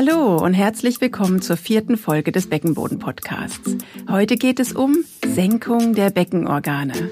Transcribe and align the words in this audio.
Hallo 0.00 0.36
und 0.36 0.54
herzlich 0.54 1.00
willkommen 1.00 1.42
zur 1.42 1.56
vierten 1.56 1.96
Folge 1.96 2.30
des 2.30 2.48
Beckenboden-Podcasts. 2.48 3.78
Heute 4.08 4.36
geht 4.36 4.60
es 4.60 4.72
um 4.72 4.98
Senkung 5.26 5.92
der 5.92 6.10
Beckenorgane. 6.10 7.10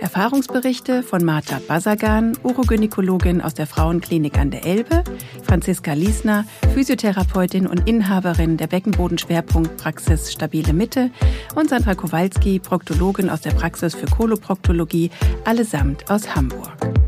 Erfahrungsberichte 0.00 1.02
von 1.02 1.22
Martha 1.22 1.60
Basagan, 1.68 2.32
Urogynäkologin 2.42 3.42
aus 3.42 3.52
der 3.52 3.66
Frauenklinik 3.66 4.38
an 4.38 4.50
der 4.50 4.64
Elbe, 4.64 5.04
Franziska 5.42 5.92
Liesner, 5.92 6.46
Physiotherapeutin 6.72 7.66
und 7.66 7.86
Inhaberin 7.86 8.56
der 8.56 8.68
Beckenbodenschwerpunktpraxis 8.68 10.32
Stabile 10.32 10.72
Mitte 10.72 11.10
und 11.56 11.68
Sandra 11.68 11.94
Kowalski, 11.94 12.58
Proktologin 12.58 13.28
aus 13.28 13.42
der 13.42 13.50
Praxis 13.50 13.94
für 13.94 14.06
Koloproktologie, 14.06 15.10
allesamt 15.44 16.10
aus 16.10 16.34
Hamburg. 16.34 17.03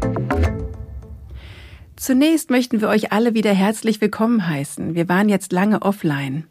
Zunächst 1.96 2.50
möchten 2.50 2.82
wir 2.82 2.88
euch 2.88 3.12
alle 3.12 3.32
wieder 3.32 3.54
herzlich 3.54 4.02
willkommen 4.02 4.46
heißen. 4.46 4.94
Wir 4.94 5.08
waren 5.08 5.30
jetzt 5.30 5.50
lange 5.50 5.80
offline. 5.80 6.44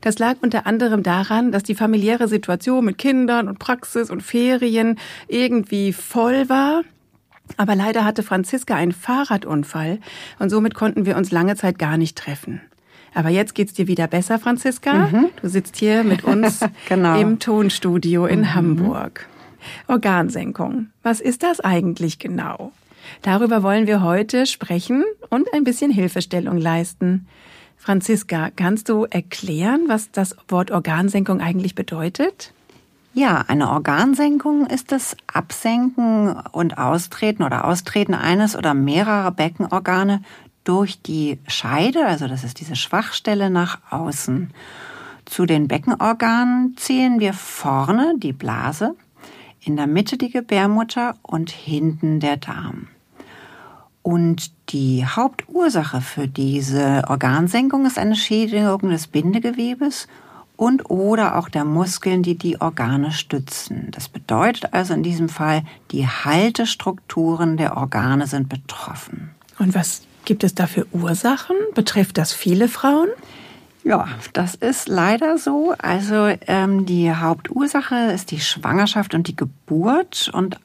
Das 0.00 0.18
lag 0.18 0.36
unter 0.40 0.66
anderem 0.66 1.04
daran, 1.04 1.52
dass 1.52 1.62
die 1.62 1.76
familiäre 1.76 2.26
Situation 2.26 2.84
mit 2.84 2.98
Kindern 2.98 3.46
und 3.46 3.60
Praxis 3.60 4.10
und 4.10 4.24
Ferien 4.24 4.98
irgendwie 5.28 5.92
voll 5.92 6.48
war. 6.48 6.82
Aber 7.56 7.76
leider 7.76 8.04
hatte 8.04 8.24
Franziska 8.24 8.74
einen 8.74 8.90
Fahrradunfall 8.90 10.00
und 10.40 10.50
somit 10.50 10.74
konnten 10.74 11.06
wir 11.06 11.16
uns 11.16 11.30
lange 11.30 11.54
Zeit 11.54 11.78
gar 11.78 11.96
nicht 11.96 12.18
treffen. 12.18 12.60
Aber 13.14 13.28
jetzt 13.28 13.54
geht's 13.54 13.72
dir 13.72 13.86
wieder 13.86 14.08
besser, 14.08 14.40
Franziska. 14.40 14.92
Mhm. 14.94 15.26
Du 15.40 15.48
sitzt 15.48 15.76
hier 15.76 16.02
mit 16.02 16.24
uns 16.24 16.60
genau. 16.88 17.20
im 17.20 17.38
Tonstudio 17.38 18.26
in 18.26 18.40
mhm. 18.40 18.54
Hamburg. 18.54 19.28
Organsenkung. 19.86 20.88
Was 21.04 21.20
ist 21.20 21.44
das 21.44 21.60
eigentlich 21.60 22.18
genau? 22.18 22.72
Darüber 23.22 23.62
wollen 23.62 23.86
wir 23.86 24.02
heute 24.02 24.46
sprechen 24.46 25.04
und 25.30 25.52
ein 25.52 25.64
bisschen 25.64 25.90
Hilfestellung 25.90 26.58
leisten. 26.58 27.26
Franziska, 27.76 28.50
kannst 28.54 28.88
du 28.88 29.04
erklären, 29.04 29.84
was 29.86 30.10
das 30.10 30.36
Wort 30.48 30.70
Organsenkung 30.70 31.40
eigentlich 31.40 31.74
bedeutet? 31.74 32.52
Ja, 33.14 33.44
eine 33.48 33.70
Organsenkung 33.70 34.66
ist 34.66 34.92
das 34.92 35.16
Absenken 35.26 36.36
und 36.52 36.78
Austreten 36.78 37.42
oder 37.42 37.64
Austreten 37.64 38.14
eines 38.14 38.54
oder 38.56 38.74
mehrerer 38.74 39.30
Beckenorgane 39.30 40.22
durch 40.64 41.00
die 41.00 41.38
Scheide, 41.46 42.04
also 42.04 42.28
das 42.28 42.44
ist 42.44 42.60
diese 42.60 42.76
Schwachstelle 42.76 43.48
nach 43.48 43.78
außen. 43.90 44.50
Zu 45.24 45.46
den 45.46 45.66
Beckenorganen 45.66 46.76
zählen 46.76 47.20
wir 47.20 47.32
vorne 47.32 48.14
die 48.18 48.32
Blase, 48.32 48.94
in 49.60 49.76
der 49.76 49.86
Mitte 49.86 50.18
die 50.18 50.30
Gebärmutter 50.30 51.16
und 51.22 51.50
hinten 51.50 52.20
der 52.20 52.36
Darm. 52.36 52.88
Und 54.02 54.52
die 54.70 55.04
Hauptursache 55.04 56.00
für 56.00 56.28
diese 56.28 57.02
Organsenkung 57.08 57.84
ist 57.86 57.98
eine 57.98 58.16
Schädigung 58.16 58.90
des 58.90 59.06
Bindegewebes 59.06 60.08
und 60.56 60.90
oder 60.90 61.38
auch 61.38 61.48
der 61.48 61.64
Muskeln, 61.64 62.22
die 62.22 62.36
die 62.36 62.60
Organe 62.60 63.12
stützen. 63.12 63.88
Das 63.92 64.08
bedeutet 64.08 64.72
also 64.72 64.92
in 64.92 65.02
diesem 65.02 65.28
Fall, 65.28 65.62
die 65.92 66.06
Haltestrukturen 66.06 67.56
der 67.56 67.76
Organe 67.76 68.26
sind 68.26 68.48
betroffen. 68.48 69.30
Und 69.58 69.74
was 69.74 70.02
gibt 70.24 70.42
es 70.42 70.54
da 70.54 70.66
für 70.66 70.86
Ursachen? 70.92 71.56
Betrifft 71.74 72.18
das 72.18 72.32
viele 72.32 72.68
Frauen? 72.68 73.08
Ja, 73.84 74.08
das 74.32 74.54
ist 74.54 74.88
leider 74.88 75.38
so. 75.38 75.74
Also 75.78 76.28
ähm, 76.46 76.84
die 76.86 77.14
Hauptursache 77.14 78.12
ist 78.12 78.30
die 78.32 78.40
Schwangerschaft 78.40 79.14
und 79.14 79.28
die 79.28 79.36
Geburt 79.36 80.28
und 80.32 80.58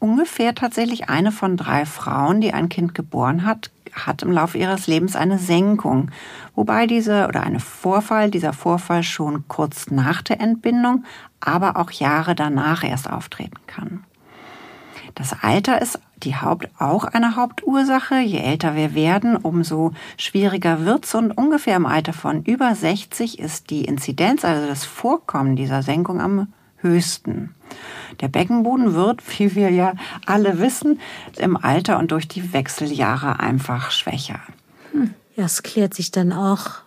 ungefähr 0.00 0.54
tatsächlich 0.54 1.08
eine 1.08 1.30
von 1.30 1.56
drei 1.56 1.86
Frauen, 1.86 2.40
die 2.40 2.52
ein 2.52 2.68
Kind 2.68 2.94
geboren 2.94 3.44
hat, 3.44 3.70
hat 3.92 4.22
im 4.22 4.32
Laufe 4.32 4.58
ihres 4.58 4.86
Lebens 4.86 5.14
eine 5.14 5.38
Senkung. 5.38 6.10
Wobei 6.54 6.86
diese 6.86 7.28
oder 7.28 7.42
eine 7.42 7.60
Vorfall, 7.60 8.30
dieser 8.30 8.52
Vorfall 8.52 9.02
schon 9.02 9.44
kurz 9.48 9.90
nach 9.90 10.22
der 10.22 10.40
Entbindung, 10.40 11.04
aber 11.40 11.76
auch 11.76 11.90
Jahre 11.90 12.34
danach 12.34 12.82
erst 12.82 13.10
auftreten 13.10 13.58
kann. 13.66 14.04
Das 15.14 15.34
Alter 15.42 15.82
ist 15.82 16.00
die 16.22 16.36
Haupt, 16.36 16.68
auch 16.78 17.04
eine 17.04 17.36
Hauptursache. 17.36 18.20
Je 18.20 18.38
älter 18.38 18.76
wir 18.76 18.94
werden, 18.94 19.36
umso 19.36 19.92
schwieriger 20.16 20.84
wird's 20.84 21.14
und 21.14 21.32
ungefähr 21.32 21.76
im 21.76 21.86
Alter 21.86 22.12
von 22.12 22.44
über 22.44 22.74
60 22.74 23.38
ist 23.38 23.70
die 23.70 23.84
Inzidenz, 23.84 24.44
also 24.44 24.66
das 24.66 24.84
Vorkommen 24.84 25.56
dieser 25.56 25.82
Senkung 25.82 26.20
am 26.20 26.52
höchsten. 26.82 27.54
Der 28.20 28.28
Beckenboden 28.28 28.94
wird, 28.94 29.22
wie 29.38 29.54
wir 29.54 29.70
ja 29.70 29.94
alle 30.26 30.58
wissen, 30.58 31.00
im 31.38 31.56
Alter 31.56 31.98
und 31.98 32.12
durch 32.12 32.28
die 32.28 32.52
Wechseljahre 32.52 33.40
einfach 33.40 33.90
schwächer. 33.90 34.40
Hm. 34.92 35.14
Ja, 35.40 35.46
es 35.46 35.62
klärt 35.62 35.94
sich 35.94 36.10
dann 36.10 36.34
auch, 36.34 36.82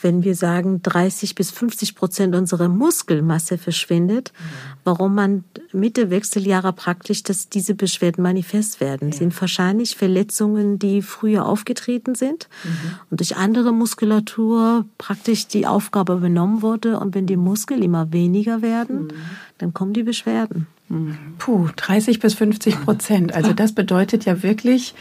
wenn 0.00 0.24
wir 0.24 0.34
sagen, 0.34 0.80
30 0.80 1.34
bis 1.34 1.50
50 1.50 1.94
Prozent 1.94 2.34
unserer 2.34 2.66
Muskelmasse 2.66 3.58
verschwindet, 3.58 4.32
warum 4.82 5.14
man 5.14 5.44
Mitte 5.74 6.08
Wechseljahre 6.08 6.72
praktisch, 6.72 7.22
dass 7.22 7.50
diese 7.50 7.74
Beschwerden 7.74 8.22
manifest 8.22 8.80
werden. 8.80 9.10
Ja. 9.10 9.14
Sind 9.18 9.38
wahrscheinlich 9.38 9.94
Verletzungen, 9.94 10.78
die 10.78 11.02
früher 11.02 11.44
aufgetreten 11.44 12.14
sind 12.14 12.48
mhm. 12.64 12.70
und 13.10 13.20
durch 13.20 13.36
andere 13.36 13.74
Muskulatur 13.74 14.86
praktisch 14.96 15.46
die 15.46 15.66
Aufgabe 15.66 16.14
übernommen 16.14 16.62
wurde. 16.62 16.98
Und 17.00 17.14
wenn 17.14 17.26
die 17.26 17.36
Muskeln 17.36 17.82
immer 17.82 18.10
weniger 18.10 18.62
werden, 18.62 19.08
mhm. 19.08 19.12
dann 19.58 19.74
kommen 19.74 19.92
die 19.92 20.02
Beschwerden. 20.02 20.66
Mhm. 20.88 21.18
Puh, 21.36 21.68
30 21.76 22.20
bis 22.20 22.32
50 22.32 22.84
Prozent. 22.84 23.34
Also 23.34 23.52
das 23.54 23.72
bedeutet 23.72 24.24
ja 24.24 24.42
wirklich, 24.42 24.94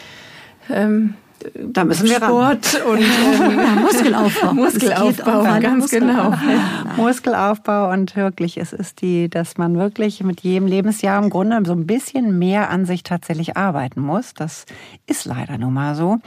ähm, 0.69 1.13
da 1.53 1.83
müssen 1.83 2.05
wir 2.05 2.15
Sport 2.15 2.81
ran. 2.81 2.91
und 2.91 2.99
ähm, 3.01 3.59
ja, 3.59 3.75
Muskelaufbau. 3.81 4.53
Muskelaufbau, 4.53 5.43
ganz 5.43 5.83
Muskelaufbau. 5.83 6.37
genau. 6.37 7.03
Muskelaufbau 7.03 7.91
und 7.91 8.15
wirklich, 8.15 8.57
es 8.57 8.73
ist 8.73 9.01
die, 9.01 9.29
dass 9.29 9.57
man 9.57 9.77
wirklich 9.77 10.23
mit 10.23 10.41
jedem 10.41 10.67
Lebensjahr 10.67 11.21
im 11.21 11.29
Grunde 11.29 11.61
so 11.65 11.73
ein 11.73 11.85
bisschen 11.85 12.37
mehr 12.39 12.69
an 12.69 12.85
sich 12.85 13.03
tatsächlich 13.03 13.55
arbeiten 13.57 14.01
muss. 14.01 14.33
Das 14.33 14.65
ist 15.05 15.25
leider 15.25 15.57
nun 15.57 15.73
mal 15.73 15.95
so. 15.95 16.17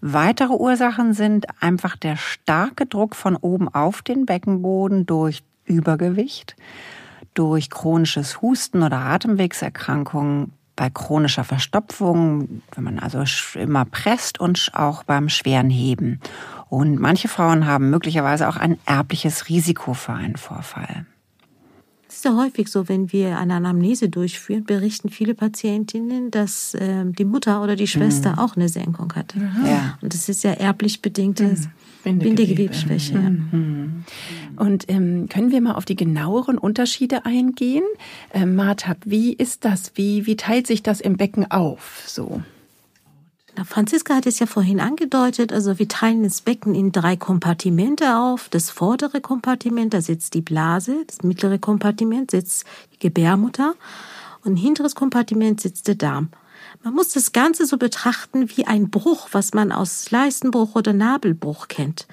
Weitere 0.00 0.52
Ursachen 0.52 1.12
sind 1.12 1.46
einfach 1.60 1.96
der 1.96 2.16
starke 2.16 2.86
Druck 2.86 3.16
von 3.16 3.36
oben 3.36 3.68
auf 3.68 4.02
den 4.02 4.26
Beckenboden 4.26 5.06
durch 5.06 5.42
Übergewicht, 5.64 6.56
durch 7.34 7.70
chronisches 7.70 8.42
Husten 8.42 8.82
oder 8.82 8.98
Atemwegserkrankungen, 8.98 10.52
bei 10.76 10.90
chronischer 10.90 11.44
Verstopfung, 11.44 12.62
wenn 12.74 12.84
man 12.84 12.98
also 12.98 13.22
immer 13.58 13.84
presst 13.84 14.40
und 14.40 14.70
auch 14.74 15.02
beim 15.04 15.28
schweren 15.28 15.70
Heben. 15.70 16.20
Und 16.68 16.98
manche 16.98 17.28
Frauen 17.28 17.66
haben 17.66 17.90
möglicherweise 17.90 18.48
auch 18.48 18.56
ein 18.56 18.78
erbliches 18.86 19.48
Risiko 19.48 19.94
für 19.94 20.12
einen 20.12 20.36
Vorfall. 20.36 21.06
Es 22.08 22.16
ist 22.16 22.24
ja 22.26 22.36
häufig 22.36 22.68
so, 22.68 22.90
wenn 22.90 23.10
wir 23.10 23.38
eine 23.38 23.54
Anamnese 23.54 24.10
durchführen, 24.10 24.64
berichten 24.64 25.08
viele 25.08 25.34
Patientinnen, 25.34 26.30
dass 26.30 26.74
äh, 26.74 27.04
die 27.06 27.24
Mutter 27.24 27.62
oder 27.62 27.74
die 27.74 27.86
Schwester 27.86 28.32
mhm. 28.32 28.38
auch 28.38 28.54
eine 28.54 28.68
Senkung 28.68 29.14
hatte. 29.14 29.38
Ja. 29.64 29.98
Und 30.02 30.12
das 30.12 30.28
ist 30.28 30.44
ja 30.44 30.52
erblich 30.52 31.00
bedingtes 31.00 31.66
mhm. 31.66 31.72
Bindegewebsschwäche. 32.02 33.18
Mhm. 33.18 34.04
Und 34.56 34.84
ähm, 34.88 35.28
können 35.28 35.50
wir 35.50 35.60
mal 35.60 35.74
auf 35.74 35.84
die 35.84 35.96
genaueren 35.96 36.58
Unterschiede 36.58 37.24
eingehen? 37.24 37.84
Ähm, 38.32 38.54
Martha, 38.56 38.96
wie 39.04 39.32
ist 39.32 39.64
das? 39.64 39.92
Wie, 39.94 40.26
wie 40.26 40.36
teilt 40.36 40.66
sich 40.66 40.82
das 40.82 41.00
im 41.00 41.16
Becken 41.16 41.50
auf? 41.50 42.04
So. 42.06 42.42
Na, 43.56 43.64
Franziska 43.64 44.14
hat 44.14 44.26
es 44.26 44.38
ja 44.38 44.46
vorhin 44.46 44.80
angedeutet, 44.80 45.52
also 45.52 45.78
wir 45.78 45.86
teilen 45.86 46.22
das 46.22 46.40
Becken 46.40 46.74
in 46.74 46.90
drei 46.90 47.16
Kompartimente 47.16 48.16
auf. 48.16 48.48
Das 48.48 48.70
vordere 48.70 49.20
Kompartiment, 49.20 49.92
da 49.92 50.00
sitzt 50.00 50.34
die 50.34 50.40
Blase, 50.40 51.04
das 51.06 51.22
mittlere 51.22 51.58
Kompartiment 51.58 52.30
sitzt 52.30 52.64
die 52.94 52.98
Gebärmutter 52.98 53.74
und 54.44 54.56
hinteres 54.56 54.94
Kompartiment 54.94 55.60
sitzt 55.60 55.86
der 55.86 55.96
Darm. 55.96 56.30
Man 56.84 56.94
muss 56.94 57.10
das 57.10 57.32
Ganze 57.32 57.66
so 57.66 57.76
betrachten 57.76 58.50
wie 58.56 58.66
ein 58.66 58.90
Bruch, 58.90 59.28
was 59.32 59.54
man 59.54 59.70
aus 59.70 60.10
Leistenbruch 60.10 60.74
oder 60.74 60.92
Nabelbruch 60.92 61.68
kennt. 61.68 62.06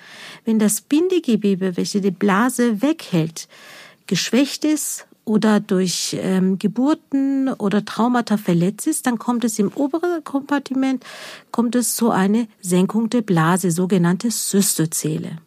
Wenn 0.46 0.60
das 0.60 0.82
Bindegewebe, 0.82 1.76
welche 1.76 2.02
die 2.02 2.12
Blase 2.12 2.82
weghält, 2.82 3.48
geschwächt 4.06 4.66
ist 4.66 5.08
oder 5.26 5.60
durch 5.60 6.18
ähm, 6.20 6.60
Geburten 6.60 7.50
oder 7.54 7.84
Traumata 7.84 8.38
verletzt 8.38 8.88
ist, 8.88 9.08
dann 9.08 9.18
kommt 9.18 9.44
es 9.44 9.58
im 9.58 9.70
oberen 9.70 10.24
Kompartiment, 10.24 11.04
kommt 11.52 11.76
es 11.76 11.96
zu 11.96 12.12
einer 12.12 12.46
Senkung 12.62 13.10
der 13.10 13.22
Blase, 13.22 13.72
sogenannte 13.72 14.30
Systozele. 14.30 15.38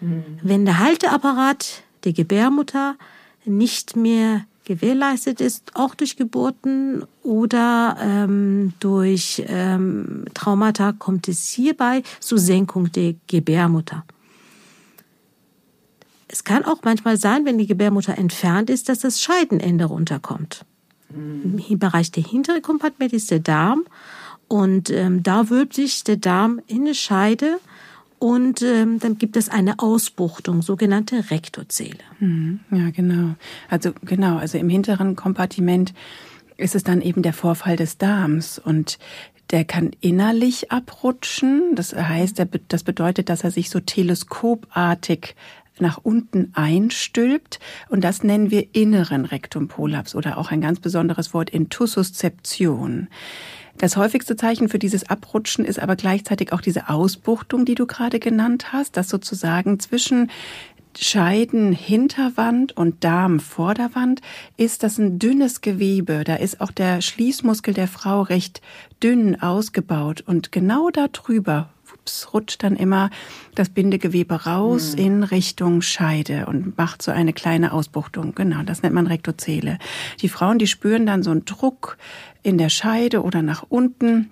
Mhm. 0.00 0.24
Wenn 0.42 0.64
der 0.64 0.78
Halteapparat 0.78 1.82
der 2.04 2.12
Gebärmutter 2.12 2.96
nicht 3.44 3.96
mehr 3.96 4.44
gewährleistet 4.68 5.40
ist, 5.40 5.72
auch 5.74 5.96
durch 5.96 6.16
Geburten 6.16 7.04
oder 7.24 7.96
ähm, 8.00 8.74
durch 8.78 9.42
ähm, 9.48 10.26
Traumata, 10.34 10.92
kommt 10.92 11.26
es 11.26 11.48
hierbei 11.48 12.04
zur 12.20 12.38
Senkung 12.38 12.92
der 12.92 13.14
Gebärmutter. 13.26 14.04
Es 16.28 16.44
kann 16.44 16.64
auch 16.64 16.78
manchmal 16.84 17.16
sein, 17.16 17.46
wenn 17.46 17.58
die 17.58 17.66
Gebärmutter 17.66 18.16
entfernt 18.16 18.68
ist, 18.70 18.88
dass 18.88 19.00
das 19.00 19.20
Scheidenende 19.20 19.86
runterkommt. 19.86 20.64
Mhm. 21.08 21.64
Im 21.68 21.78
Bereich 21.78 22.12
der 22.12 22.22
hintere 22.22 22.60
Kompartiment 22.60 23.14
ist 23.14 23.30
der 23.30 23.40
Darm 23.40 23.84
und 24.46 24.90
ähm, 24.90 25.22
da 25.22 25.48
wölbt 25.50 25.74
sich 25.74 26.04
der 26.04 26.18
Darm 26.18 26.60
in 26.66 26.82
eine 26.82 26.94
Scheide 26.94 27.58
Und 28.18 28.62
ähm, 28.62 28.98
dann 28.98 29.18
gibt 29.18 29.36
es 29.36 29.48
eine 29.48 29.78
Ausbuchtung, 29.78 30.62
sogenannte 30.62 31.30
Rektozele. 31.30 31.98
Mhm. 32.18 32.60
Ja, 32.70 32.90
genau. 32.90 33.34
Also 33.68 33.92
genau, 34.02 34.38
also 34.38 34.58
im 34.58 34.68
hinteren 34.68 35.14
Kompartiment 35.14 35.94
ist 36.56 36.74
es 36.74 36.82
dann 36.82 37.00
eben 37.00 37.22
der 37.22 37.32
Vorfall 37.32 37.76
des 37.76 37.98
Darms 37.98 38.58
und 38.58 38.98
der 39.50 39.64
kann 39.64 39.92
innerlich 40.00 40.72
abrutschen. 40.72 41.74
Das 41.74 41.94
heißt, 41.94 42.44
das 42.68 42.84
bedeutet, 42.84 43.28
dass 43.28 43.44
er 43.44 43.50
sich 43.50 43.70
so 43.70 43.80
teleskopartig 43.80 45.36
nach 45.80 45.98
unten 46.02 46.50
einstülpt 46.54 47.60
und 47.88 48.02
das 48.02 48.24
nennen 48.24 48.50
wir 48.50 48.74
inneren 48.74 49.24
Rektumprolaps 49.24 50.16
oder 50.16 50.38
auch 50.38 50.50
ein 50.50 50.60
ganz 50.60 50.80
besonderes 50.80 51.32
Wort 51.34 51.50
Intussuszeption. 51.50 53.08
Das 53.78 53.96
häufigste 53.96 54.34
Zeichen 54.34 54.68
für 54.68 54.80
dieses 54.80 55.08
Abrutschen 55.08 55.64
ist 55.64 55.78
aber 55.78 55.94
gleichzeitig 55.94 56.52
auch 56.52 56.60
diese 56.60 56.88
Ausbuchtung, 56.88 57.64
die 57.64 57.76
du 57.76 57.86
gerade 57.86 58.18
genannt 58.18 58.72
hast, 58.72 58.96
dass 58.96 59.08
sozusagen 59.08 59.78
zwischen 59.78 60.30
Scheidenhinterwand 60.98 62.76
und 62.76 63.04
Darmvorderwand 63.04 64.20
ist 64.56 64.82
das 64.82 64.98
ein 64.98 65.20
dünnes 65.20 65.60
Gewebe. 65.60 66.24
Da 66.24 66.34
ist 66.34 66.60
auch 66.60 66.72
der 66.72 67.00
Schließmuskel 67.02 67.72
der 67.72 67.86
Frau 67.86 68.22
recht 68.22 68.62
dünn 69.00 69.40
ausgebaut 69.40 70.24
und 70.26 70.50
genau 70.50 70.90
darüber 70.90 71.70
ups, 72.08 72.32
rutscht 72.32 72.62
dann 72.62 72.76
immer 72.76 73.10
das 73.54 73.68
Bindegewebe 73.68 74.46
raus 74.46 74.92
mhm. 74.92 75.04
in 75.04 75.22
Richtung 75.24 75.82
Scheide 75.82 76.46
und 76.46 76.78
macht 76.78 77.02
so 77.02 77.10
eine 77.10 77.32
kleine 77.32 77.72
Ausbuchtung. 77.72 78.34
Genau, 78.34 78.62
das 78.62 78.82
nennt 78.82 78.94
man 78.94 79.06
Rektozele. 79.06 79.78
Die 80.20 80.28
Frauen, 80.28 80.58
die 80.58 80.66
spüren 80.66 81.06
dann 81.06 81.22
so 81.22 81.30
einen 81.30 81.44
Druck 81.44 81.98
in 82.42 82.56
der 82.56 82.70
Scheide 82.70 83.22
oder 83.22 83.42
nach 83.42 83.64
unten 83.68 84.30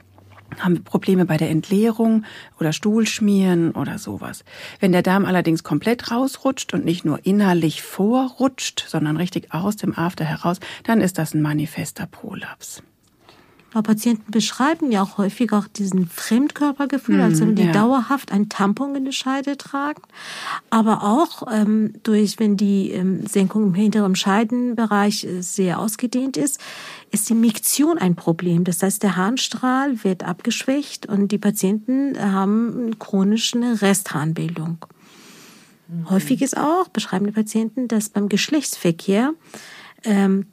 haben 0.60 0.84
Probleme 0.84 1.24
bei 1.24 1.36
der 1.36 1.50
Entleerung 1.50 2.24
oder 2.60 2.72
Stuhlschmieren 2.72 3.72
oder 3.72 3.98
sowas. 3.98 4.44
Wenn 4.78 4.92
der 4.92 5.02
Darm 5.02 5.24
allerdings 5.24 5.64
komplett 5.64 6.12
rausrutscht 6.12 6.72
und 6.72 6.84
nicht 6.84 7.04
nur 7.04 7.26
innerlich 7.26 7.82
vorrutscht, 7.82 8.86
sondern 8.88 9.16
richtig 9.16 9.52
aus 9.52 9.74
dem 9.74 9.98
After 9.98 10.24
heraus, 10.24 10.60
dann 10.84 11.00
ist 11.00 11.18
das 11.18 11.34
ein 11.34 11.42
manifester 11.42 12.06
Prolaps. 12.06 12.80
Aber 13.76 13.92
Patienten 13.92 14.30
beschreiben 14.30 14.90
ja 14.90 15.02
auch 15.02 15.18
häufig 15.18 15.52
auch 15.52 15.68
diesen 15.68 16.08
Fremdkörpergefühl, 16.08 17.20
als 17.20 17.42
wenn 17.42 17.56
die 17.56 17.64
ja. 17.64 17.72
dauerhaft 17.72 18.32
ein 18.32 18.48
Tampon 18.48 18.94
in 18.94 19.04
die 19.04 19.12
Scheide 19.12 19.58
tragen. 19.58 20.00
Aber 20.70 21.02
auch 21.02 21.46
ähm, 21.52 21.92
durch, 22.02 22.38
wenn 22.38 22.56
die 22.56 22.92
ähm, 22.92 23.26
Senkung 23.26 23.64
im 23.64 23.74
hinteren 23.74 24.16
Scheidenbereich 24.16 25.24
äh, 25.24 25.42
sehr 25.42 25.78
ausgedehnt 25.78 26.38
ist, 26.38 26.58
ist 27.10 27.28
die 27.28 27.34
Miktion 27.34 27.98
ein 27.98 28.16
Problem. 28.16 28.64
Das 28.64 28.82
heißt, 28.82 29.02
der 29.02 29.16
Harnstrahl 29.16 30.02
wird 30.02 30.24
abgeschwächt 30.24 31.04
und 31.04 31.30
die 31.30 31.36
Patienten 31.36 32.18
haben 32.18 32.98
chronisch 32.98 33.54
eine 33.54 33.82
Restharnbildung. 33.82 34.86
Mhm. 35.88 36.08
Häufig 36.08 36.40
ist 36.40 36.56
auch, 36.56 36.88
beschreiben 36.88 37.26
die 37.26 37.32
Patienten, 37.32 37.88
dass 37.88 38.08
beim 38.08 38.30
Geschlechtsverkehr 38.30 39.34
ähm, 40.02 40.46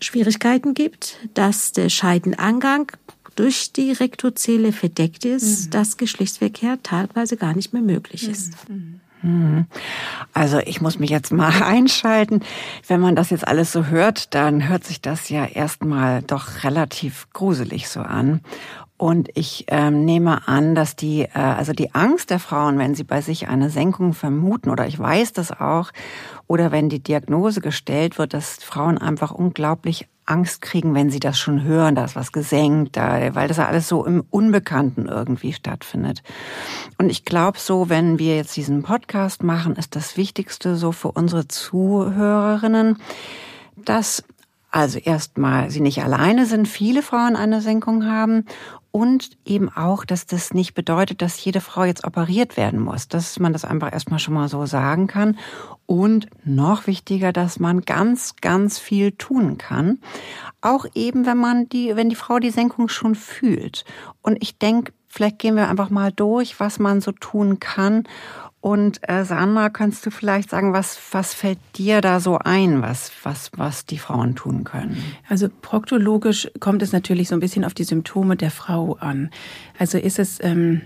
Schwierigkeiten 0.00 0.74
gibt, 0.74 1.16
dass 1.34 1.72
der 1.72 1.88
Scheidenangang 1.88 2.92
durch 3.36 3.72
die 3.72 3.92
Rektozele 3.92 4.72
verdeckt 4.72 5.24
ist, 5.24 5.66
mhm. 5.66 5.70
dass 5.70 5.96
Geschlechtsverkehr 5.96 6.82
teilweise 6.82 7.36
gar 7.36 7.54
nicht 7.54 7.72
mehr 7.72 7.82
möglich 7.82 8.28
ist. 8.28 8.52
Mhm. 8.68 9.00
mhm. 9.22 9.66
Also 10.32 10.58
ich 10.58 10.80
muss 10.80 10.98
mich 10.98 11.10
jetzt 11.10 11.32
mal 11.32 11.62
einschalten. 11.62 12.40
Wenn 12.86 13.00
man 13.00 13.16
das 13.16 13.30
jetzt 13.30 13.46
alles 13.46 13.72
so 13.72 13.86
hört, 13.86 14.34
dann 14.34 14.68
hört 14.68 14.84
sich 14.84 15.00
das 15.00 15.28
ja 15.28 15.44
erstmal 15.46 16.22
doch 16.22 16.64
relativ 16.64 17.26
gruselig 17.32 17.88
so 17.88 18.00
an. 18.00 18.40
Und 18.96 19.28
ich 19.34 19.64
ähm, 19.68 20.04
nehme 20.04 20.46
an, 20.46 20.76
dass 20.76 20.94
die, 20.94 21.22
äh, 21.22 21.38
also 21.38 21.72
die 21.72 21.94
Angst 21.94 22.30
der 22.30 22.38
Frauen, 22.38 22.78
wenn 22.78 22.94
sie 22.94 23.02
bei 23.02 23.20
sich 23.20 23.48
eine 23.48 23.68
Senkung 23.68 24.12
vermuten, 24.14 24.70
oder 24.70 24.86
ich 24.86 24.98
weiß 24.98 25.32
das 25.32 25.50
auch, 25.50 25.90
oder 26.46 26.72
wenn 26.72 26.88
die 26.88 27.02
Diagnose 27.02 27.60
gestellt 27.60 28.18
wird, 28.18 28.34
dass 28.34 28.62
Frauen 28.62 28.98
einfach 28.98 29.30
unglaublich 29.30 30.06
Angst 30.26 30.62
kriegen, 30.62 30.94
wenn 30.94 31.10
sie 31.10 31.20
das 31.20 31.38
schon 31.38 31.64
hören, 31.64 31.94
da 31.94 32.04
ist 32.04 32.16
was 32.16 32.32
gesenkt, 32.32 32.96
da, 32.96 33.34
weil 33.34 33.48
das 33.48 33.58
ja 33.58 33.66
alles 33.66 33.88
so 33.88 34.06
im 34.06 34.24
Unbekannten 34.30 35.06
irgendwie 35.06 35.52
stattfindet. 35.52 36.22
Und 36.98 37.10
ich 37.10 37.24
glaube 37.24 37.58
so, 37.58 37.88
wenn 37.90 38.18
wir 38.18 38.36
jetzt 38.36 38.56
diesen 38.56 38.82
Podcast 38.82 39.42
machen, 39.42 39.76
ist 39.76 39.96
das 39.96 40.16
Wichtigste 40.16 40.76
so 40.76 40.92
für 40.92 41.12
unsere 41.12 41.46
Zuhörerinnen, 41.46 42.98
dass 43.76 44.24
also 44.74 44.98
erstmal 44.98 45.70
sie 45.70 45.78
nicht 45.78 46.02
alleine 46.02 46.46
sind, 46.46 46.66
viele 46.66 47.02
Frauen 47.02 47.36
eine 47.36 47.60
Senkung 47.60 48.06
haben. 48.06 48.44
Und 48.90 49.30
eben 49.44 49.68
auch, 49.68 50.04
dass 50.04 50.26
das 50.26 50.52
nicht 50.52 50.74
bedeutet, 50.74 51.22
dass 51.22 51.44
jede 51.44 51.60
Frau 51.60 51.84
jetzt 51.84 52.04
operiert 52.04 52.56
werden 52.56 52.80
muss, 52.80 53.06
dass 53.06 53.38
man 53.38 53.52
das 53.52 53.64
einfach 53.64 53.92
erstmal 53.92 54.18
schon 54.18 54.34
mal 54.34 54.48
so 54.48 54.66
sagen 54.66 55.06
kann. 55.06 55.38
Und 55.86 56.26
noch 56.44 56.88
wichtiger, 56.88 57.32
dass 57.32 57.60
man 57.60 57.82
ganz, 57.82 58.34
ganz 58.40 58.80
viel 58.80 59.12
tun 59.12 59.58
kann, 59.58 60.00
auch 60.60 60.86
eben, 60.96 61.24
wenn 61.24 61.38
man 61.38 61.68
die, 61.68 61.94
wenn 61.94 62.08
die 62.08 62.16
Frau 62.16 62.40
die 62.40 62.50
Senkung 62.50 62.88
schon 62.88 63.14
fühlt. 63.14 63.84
Und 64.22 64.38
ich 64.42 64.58
denke, 64.58 64.92
vielleicht 65.06 65.38
gehen 65.38 65.54
wir 65.54 65.68
einfach 65.68 65.90
mal 65.90 66.10
durch, 66.10 66.58
was 66.58 66.80
man 66.80 67.00
so 67.00 67.12
tun 67.12 67.60
kann 67.60 68.08
und 68.64 69.06
äh, 69.10 69.26
Sandra, 69.26 69.68
kannst 69.68 70.06
du 70.06 70.10
vielleicht 70.10 70.48
sagen, 70.48 70.72
was, 70.72 70.98
was 71.12 71.34
fällt 71.34 71.58
dir 71.76 72.00
da 72.00 72.18
so 72.18 72.38
ein, 72.38 72.80
was, 72.80 73.12
was, 73.22 73.50
was 73.54 73.84
die 73.84 73.98
Frauen 73.98 74.36
tun 74.36 74.64
können? 74.64 74.96
Also 75.28 75.50
proktologisch 75.60 76.48
kommt 76.60 76.80
es 76.80 76.90
natürlich 76.90 77.28
so 77.28 77.36
ein 77.36 77.40
bisschen 77.40 77.66
auf 77.66 77.74
die 77.74 77.84
Symptome 77.84 78.36
der 78.36 78.50
Frau 78.50 78.94
an. 78.94 79.28
Also 79.78 79.98
ist 79.98 80.18
es 80.18 80.42
ähm, 80.42 80.80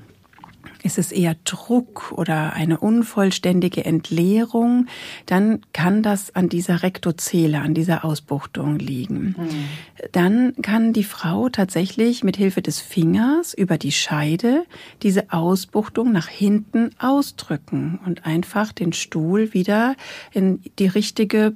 ist 0.83 0.99
es 0.99 1.13
eher 1.13 1.37
Druck 1.45 2.13
oder 2.13 2.53
eine 2.53 2.79
unvollständige 2.79 3.85
Entleerung, 3.85 4.87
dann 5.27 5.61
kann 5.73 6.03
das 6.03 6.35
an 6.35 6.49
dieser 6.49 6.83
Rektozele, 6.83 7.61
an 7.61 7.75
dieser 7.75 8.05
Ausbuchtung 8.05 8.79
liegen. 8.79 9.35
Mhm. 9.39 10.09
Dann 10.13 10.55
kann 10.63 10.93
die 10.93 11.05
Frau 11.05 11.49
tatsächlich 11.49 12.25
mit 12.25 12.37
Hilfe 12.37 12.63
des 12.63 12.81
Fingers 12.81 13.55
über 13.55 13.79
die 13.79 13.93
Scheide 13.93 14.65
diese 15.03 15.33
Ausbuchtung 15.33 16.13
nach 16.13 16.29
hinten 16.29 16.91
ausdrücken 16.99 17.99
und 18.07 18.25
einfach 18.27 18.73
den 18.73 18.93
Stuhl 18.93 19.53
wieder 19.55 19.97
in 20.33 20.63
die 20.79 20.87
richtige 20.87 21.55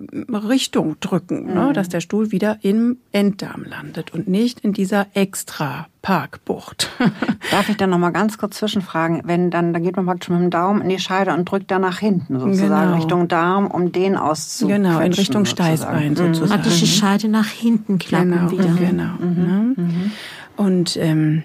Richtung 0.00 0.96
drücken, 1.00 1.46
ne, 1.46 1.54
mhm. 1.54 1.66
ne, 1.68 1.72
dass 1.72 1.88
der 1.88 2.00
Stuhl 2.00 2.30
wieder 2.30 2.58
im 2.62 2.98
Enddarm 3.10 3.64
landet 3.64 4.14
und 4.14 4.28
nicht 4.28 4.60
in 4.60 4.72
dieser 4.72 5.06
extra 5.14 5.88
Parkbucht. 6.02 6.90
Darf 7.50 7.68
ich 7.68 7.76
dann 7.76 7.90
noch 7.90 7.98
mal 7.98 8.10
ganz 8.10 8.38
kurz 8.38 8.58
zwischenfragen, 8.58 9.22
wenn 9.24 9.50
dann 9.50 9.72
da 9.72 9.80
geht 9.80 9.96
man 9.96 10.06
praktisch 10.06 10.28
mit 10.28 10.40
dem 10.40 10.50
Daumen 10.50 10.82
in 10.82 10.88
die 10.88 11.00
Scheide 11.00 11.34
und 11.34 11.50
drückt 11.50 11.70
dann 11.70 11.82
nach 11.82 11.98
hinten 11.98 12.38
sozusagen 12.38 12.86
genau. 12.86 12.96
Richtung 12.96 13.28
Darm, 13.28 13.66
um 13.66 13.90
den 13.90 14.16
auszuquetschen. 14.16 14.84
Genau, 14.84 15.00
in 15.00 15.12
Richtung 15.12 15.44
Steißbein 15.44 16.14
sozusagen. 16.14 16.34
sozusagen. 16.34 16.62
Praktisch 16.62 16.80
die 16.80 16.86
Scheide 16.86 17.28
nach 17.28 17.48
hinten 17.48 17.98
klappen 17.98 18.30
genau, 18.30 18.50
wieder. 18.52 18.74
Genau. 18.74 19.12
Mhm. 19.18 19.34
Ne? 19.34 19.74
Mhm. 19.76 20.12
Und 20.56 20.96
ähm, 20.96 21.42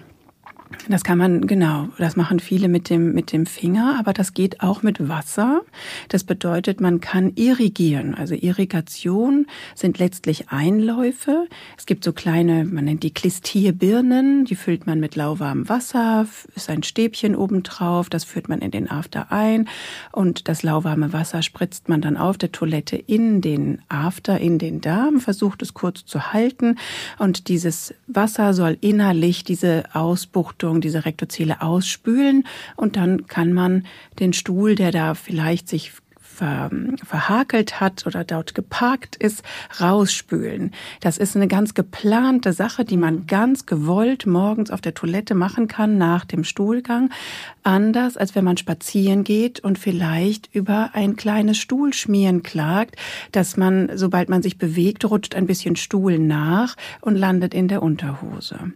das 0.88 1.04
kann 1.04 1.18
man, 1.18 1.46
genau, 1.46 1.88
das 1.98 2.16
machen 2.16 2.40
viele 2.40 2.68
mit 2.68 2.90
dem, 2.90 3.12
mit 3.14 3.32
dem 3.32 3.46
Finger, 3.46 3.96
aber 3.98 4.12
das 4.12 4.34
geht 4.34 4.60
auch 4.60 4.82
mit 4.82 5.08
Wasser. 5.08 5.62
Das 6.08 6.24
bedeutet, 6.24 6.80
man 6.80 7.00
kann 7.00 7.32
irrigieren. 7.36 8.14
Also 8.14 8.34
Irrigation 8.34 9.46
sind 9.74 9.98
letztlich 9.98 10.50
Einläufe. 10.50 11.46
Es 11.78 11.86
gibt 11.86 12.04
so 12.04 12.12
kleine, 12.12 12.64
man 12.64 12.84
nennt 12.84 13.02
die 13.02 13.14
Klistierbirnen, 13.14 14.44
die 14.44 14.56
füllt 14.56 14.86
man 14.86 15.00
mit 15.00 15.16
lauwarmem 15.16 15.68
Wasser, 15.68 16.26
ist 16.54 16.68
ein 16.68 16.82
Stäbchen 16.82 17.34
obendrauf, 17.36 18.10
das 18.10 18.24
führt 18.24 18.48
man 18.48 18.60
in 18.60 18.70
den 18.70 18.90
After 18.90 19.32
ein 19.32 19.68
und 20.12 20.48
das 20.48 20.62
lauwarme 20.62 21.12
Wasser 21.12 21.42
spritzt 21.42 21.88
man 21.88 22.00
dann 22.00 22.16
auf 22.16 22.36
der 22.36 22.52
Toilette 22.52 22.96
in 22.96 23.40
den 23.40 23.80
After, 23.88 24.38
in 24.38 24.58
den 24.58 24.80
Darm, 24.80 25.20
versucht 25.20 25.62
es 25.62 25.72
kurz 25.72 26.04
zu 26.04 26.32
halten 26.32 26.76
und 27.18 27.48
dieses 27.48 27.94
Wasser 28.06 28.52
soll 28.54 28.76
innerlich 28.80 29.44
diese 29.44 29.84
Ausbuchtung 29.92 30.63
Richtung 30.64 30.80
diese 30.80 31.04
Rektozele 31.04 31.60
ausspülen 31.60 32.44
und 32.76 32.96
dann 32.96 33.26
kann 33.26 33.52
man 33.52 33.84
den 34.18 34.32
Stuhl, 34.32 34.74
der 34.74 34.92
da 34.92 35.14
vielleicht 35.14 35.68
sich 35.68 35.92
ver, 36.16 36.70
verhakelt 37.04 37.80
hat 37.80 38.06
oder 38.06 38.24
dort 38.24 38.54
geparkt 38.54 39.14
ist, 39.16 39.42
rausspülen. 39.78 40.72
Das 41.00 41.18
ist 41.18 41.36
eine 41.36 41.48
ganz 41.48 41.74
geplante 41.74 42.54
Sache, 42.54 42.86
die 42.86 42.96
man 42.96 43.26
ganz 43.26 43.66
gewollt 43.66 44.24
morgens 44.24 44.70
auf 44.70 44.80
der 44.80 44.94
Toilette 44.94 45.34
machen 45.34 45.68
kann 45.68 45.98
nach 45.98 46.24
dem 46.24 46.44
Stuhlgang. 46.44 47.10
Anders 47.62 48.16
als 48.16 48.34
wenn 48.34 48.44
man 48.44 48.56
spazieren 48.56 49.22
geht 49.22 49.60
und 49.60 49.78
vielleicht 49.78 50.48
über 50.54 50.90
ein 50.94 51.16
kleines 51.16 51.58
Stuhlschmieren 51.58 52.42
klagt, 52.42 52.96
dass 53.32 53.58
man, 53.58 53.90
sobald 53.94 54.30
man 54.30 54.42
sich 54.42 54.56
bewegt, 54.56 55.04
rutscht 55.04 55.34
ein 55.34 55.46
bisschen 55.46 55.76
Stuhl 55.76 56.18
nach 56.18 56.74
und 57.02 57.16
landet 57.16 57.52
in 57.52 57.68
der 57.68 57.82
Unterhose 57.82 58.72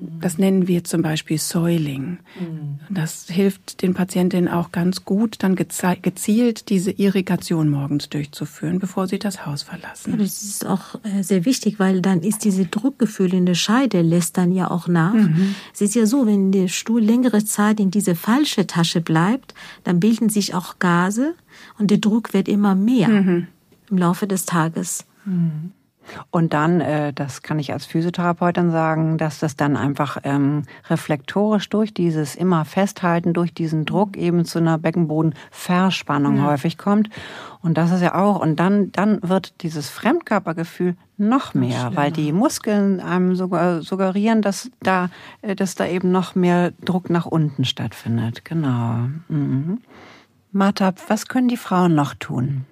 Das 0.00 0.38
nennen 0.38 0.68
wir 0.68 0.84
zum 0.84 1.02
Beispiel 1.02 1.38
Soiling. 1.38 2.18
Mhm. 2.38 2.78
Das 2.88 3.26
hilft 3.28 3.82
den 3.82 3.94
Patientinnen 3.94 4.48
auch 4.48 4.70
ganz 4.70 5.04
gut, 5.04 5.36
dann 5.40 5.56
gezielt 5.56 6.68
diese 6.68 6.92
Irrigation 6.92 7.68
morgens 7.68 8.08
durchzuführen, 8.08 8.78
bevor 8.78 9.08
sie 9.08 9.18
das 9.18 9.44
Haus 9.44 9.64
verlassen. 9.64 10.12
Ja, 10.12 10.16
das 10.18 10.42
ist 10.42 10.66
auch 10.66 10.94
äh, 11.02 11.22
sehr 11.22 11.44
wichtig, 11.44 11.80
weil 11.80 12.00
dann 12.00 12.20
ist 12.20 12.44
diese 12.44 12.66
Druckgefühl 12.66 13.34
in 13.34 13.44
der 13.44 13.54
Scheide 13.54 14.02
lässt 14.02 14.38
dann 14.38 14.52
ja 14.52 14.70
auch 14.70 14.86
nach. 14.86 15.14
Mhm. 15.14 15.56
Es 15.74 15.80
ist 15.80 15.96
ja 15.96 16.06
so, 16.06 16.26
wenn 16.26 16.52
der 16.52 16.68
Stuhl 16.68 17.00
längere 17.00 17.44
Zeit 17.44 17.80
in 17.80 17.90
diese 17.90 18.14
falsche 18.14 18.68
Tasche 18.68 19.00
bleibt, 19.00 19.54
dann 19.82 19.98
bilden 19.98 20.28
sich 20.28 20.54
auch 20.54 20.78
Gase 20.78 21.34
und 21.76 21.90
der 21.90 21.98
Druck 21.98 22.34
wird 22.34 22.46
immer 22.46 22.76
mehr 22.76 23.08
mhm. 23.08 23.46
im 23.90 23.98
Laufe 23.98 24.28
des 24.28 24.46
Tages. 24.46 25.06
Mhm. 25.24 25.72
Und 26.30 26.52
dann, 26.52 26.80
äh, 26.80 27.12
das 27.12 27.42
kann 27.42 27.58
ich 27.58 27.72
als 27.72 27.86
Physiotherapeutin 27.86 28.70
sagen, 28.70 29.18
dass 29.18 29.38
das 29.38 29.56
dann 29.56 29.76
einfach 29.76 30.18
ähm, 30.24 30.62
reflektorisch 30.88 31.68
durch 31.68 31.94
dieses 31.94 32.34
immer 32.34 32.64
Festhalten, 32.64 33.32
durch 33.32 33.52
diesen 33.54 33.84
Druck 33.84 34.16
eben 34.16 34.44
zu 34.44 34.58
einer 34.58 34.78
Beckenbodenverspannung 34.78 36.38
ja. 36.38 36.44
häufig 36.44 36.78
kommt. 36.78 37.10
Und 37.60 37.76
das 37.76 37.90
ist 37.90 38.02
ja 38.02 38.14
auch, 38.14 38.40
und 38.40 38.56
dann, 38.60 38.92
dann 38.92 39.20
wird 39.22 39.62
dieses 39.62 39.90
Fremdkörpergefühl 39.90 40.96
noch 41.16 41.54
mehr, 41.54 41.90
weil 41.94 42.12
die 42.12 42.32
Muskeln 42.32 43.00
einem 43.00 43.34
suggerieren, 43.34 44.40
dass 44.40 44.70
da, 44.80 45.10
äh, 45.42 45.56
dass 45.56 45.74
da 45.74 45.86
eben 45.86 46.12
noch 46.12 46.34
mehr 46.34 46.72
Druck 46.84 47.10
nach 47.10 47.26
unten 47.26 47.64
stattfindet. 47.64 48.44
Genau. 48.44 49.08
Mhm. 49.28 49.80
Martab, 50.52 50.96
was 51.08 51.26
können 51.26 51.48
die 51.48 51.56
Frauen 51.56 51.94
noch 51.94 52.14
tun? 52.14 52.64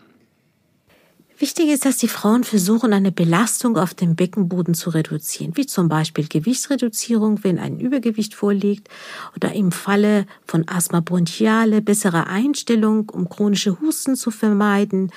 Wichtig 1.38 1.68
ist, 1.68 1.84
dass 1.84 1.98
die 1.98 2.08
Frauen 2.08 2.44
versuchen, 2.44 2.94
eine 2.94 3.12
Belastung 3.12 3.76
auf 3.76 3.92
dem 3.92 4.16
Beckenboden 4.16 4.72
zu 4.72 4.88
reduzieren, 4.88 5.56
wie 5.56 5.66
zum 5.66 5.88
Beispiel 5.88 6.26
Gewichtsreduzierung, 6.26 7.44
wenn 7.44 7.58
ein 7.58 7.78
Übergewicht 7.78 8.34
vorliegt, 8.34 8.88
oder 9.34 9.52
im 9.52 9.70
Falle 9.70 10.26
von 10.46 10.66
Asthma 10.66 11.00
bronchiale 11.00 11.82
bessere 11.82 12.26
Einstellung, 12.26 13.10
um 13.10 13.28
chronische 13.28 13.78
Husten 13.80 14.16
zu 14.16 14.30
vermeiden, 14.30 15.12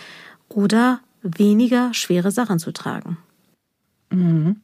oder 0.50 1.00
weniger 1.22 1.94
schwere 1.94 2.32
Sachen 2.32 2.60
zu 2.60 2.74
tragen. 2.74 3.18
Mhm. 4.12 4.58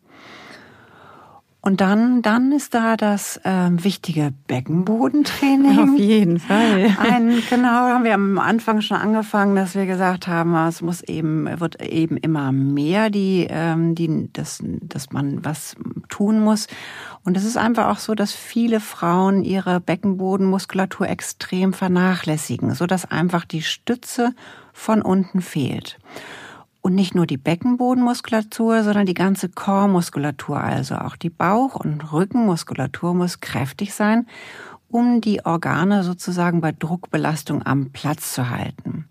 Und 1.66 1.82
dann, 1.82 2.22
dann 2.22 2.52
ist 2.52 2.76
da 2.76 2.96
das 2.96 3.42
ähm, 3.44 3.84
wichtige 3.84 4.32
Beckenbodentraining. 4.46 5.80
Auf 5.80 5.98
jeden 5.98 6.40
Fall. 6.40 6.96
Ein, 7.00 7.42
genau, 7.50 7.68
haben 7.68 8.04
wir 8.04 8.14
am 8.14 8.38
Anfang 8.38 8.82
schon 8.82 8.98
angefangen, 8.98 9.56
dass 9.56 9.74
wir 9.74 9.88
gesagt 9.88 10.28
haben, 10.28 10.56
es 10.68 10.84
muss 10.84 11.02
eben, 11.02 11.60
wird 11.60 11.82
eben 11.82 12.18
immer 12.18 12.52
mehr, 12.52 13.10
die, 13.10 13.48
ähm, 13.50 13.96
die, 13.96 14.30
dass, 14.32 14.60
dass 14.64 15.12
man 15.12 15.44
was 15.44 15.76
tun 16.08 16.40
muss. 16.40 16.68
Und 17.24 17.36
es 17.36 17.44
ist 17.44 17.58
einfach 17.58 17.88
auch 17.88 17.98
so, 17.98 18.14
dass 18.14 18.32
viele 18.32 18.80
Frauen 18.80 19.42
ihre 19.42 19.80
Beckenbodenmuskulatur 19.80 21.10
extrem 21.10 21.74
vernachlässigen, 21.74 22.76
so 22.76 22.86
dass 22.86 23.10
einfach 23.10 23.44
die 23.44 23.64
Stütze 23.64 24.36
von 24.72 25.02
unten 25.02 25.42
fehlt. 25.42 25.98
Und 26.86 26.94
nicht 26.94 27.16
nur 27.16 27.26
die 27.26 27.38
Beckenbodenmuskulatur, 27.38 28.84
sondern 28.84 29.08
die 29.08 29.16
ganze 29.16 29.50
Chormuskulatur, 29.50 30.62
also 30.62 30.94
auch 30.98 31.16
die 31.16 31.32
Bauch- 31.32 31.74
und 31.78 32.14
Rückenmuskulatur 32.14 33.16
muss 33.16 33.40
kräftig 33.40 33.96
sein, 33.96 34.28
um 34.88 35.20
die 35.20 35.44
Organe 35.44 36.04
sozusagen 36.04 36.62
bei 36.62 36.74
Druckbelastung 36.74 37.66
am 37.66 37.90
Platz 37.90 38.36
zu 38.36 38.52
halten. 38.52 39.06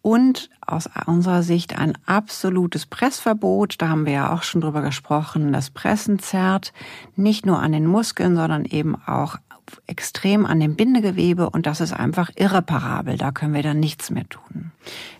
Und 0.00 0.48
aus 0.66 0.88
unserer 1.04 1.42
Sicht 1.42 1.78
ein 1.78 1.92
absolutes 2.06 2.86
Pressverbot, 2.86 3.74
da 3.82 3.90
haben 3.90 4.06
wir 4.06 4.14
ja 4.14 4.32
auch 4.32 4.42
schon 4.42 4.62
drüber 4.62 4.80
gesprochen, 4.80 5.52
das 5.52 5.68
Pressen 5.68 6.18
zerrt 6.18 6.72
nicht 7.16 7.44
nur 7.44 7.58
an 7.58 7.72
den 7.72 7.84
Muskeln, 7.84 8.34
sondern 8.34 8.64
eben 8.64 8.96
auch 9.04 9.36
extrem 9.86 10.46
an 10.46 10.58
dem 10.58 10.74
Bindegewebe 10.74 11.50
und 11.50 11.66
das 11.66 11.82
ist 11.82 11.92
einfach 11.92 12.30
irreparabel, 12.34 13.18
da 13.18 13.30
können 13.30 13.52
wir 13.52 13.62
dann 13.62 13.78
nichts 13.78 14.10
mehr 14.10 14.26
tun. 14.26 14.72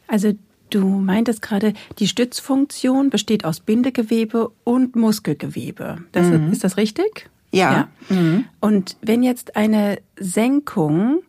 Also 0.07 0.33
Du 0.71 0.87
meintest 0.87 1.43
gerade, 1.43 1.73
die 1.99 2.09
Stützfunktion 2.09 3.11
besteht 3.11 3.45
aus 3.45 3.61
Bindegewebe 3.61 4.51
und 4.65 4.97
Muskelgewebe. 4.97 5.99
Das, 6.13 6.27
mhm. 6.27 6.53
Ist 6.53 6.65
das 6.65 6.77
richtig? 6.77 7.31
Ja. 7.53 7.89
ja. 8.11 8.15
Mhm. 8.15 8.45
Und 8.61 8.97
wenn 9.01 9.23
jetzt 9.23 9.57
eine 9.57 9.99
Senkung 10.19 11.23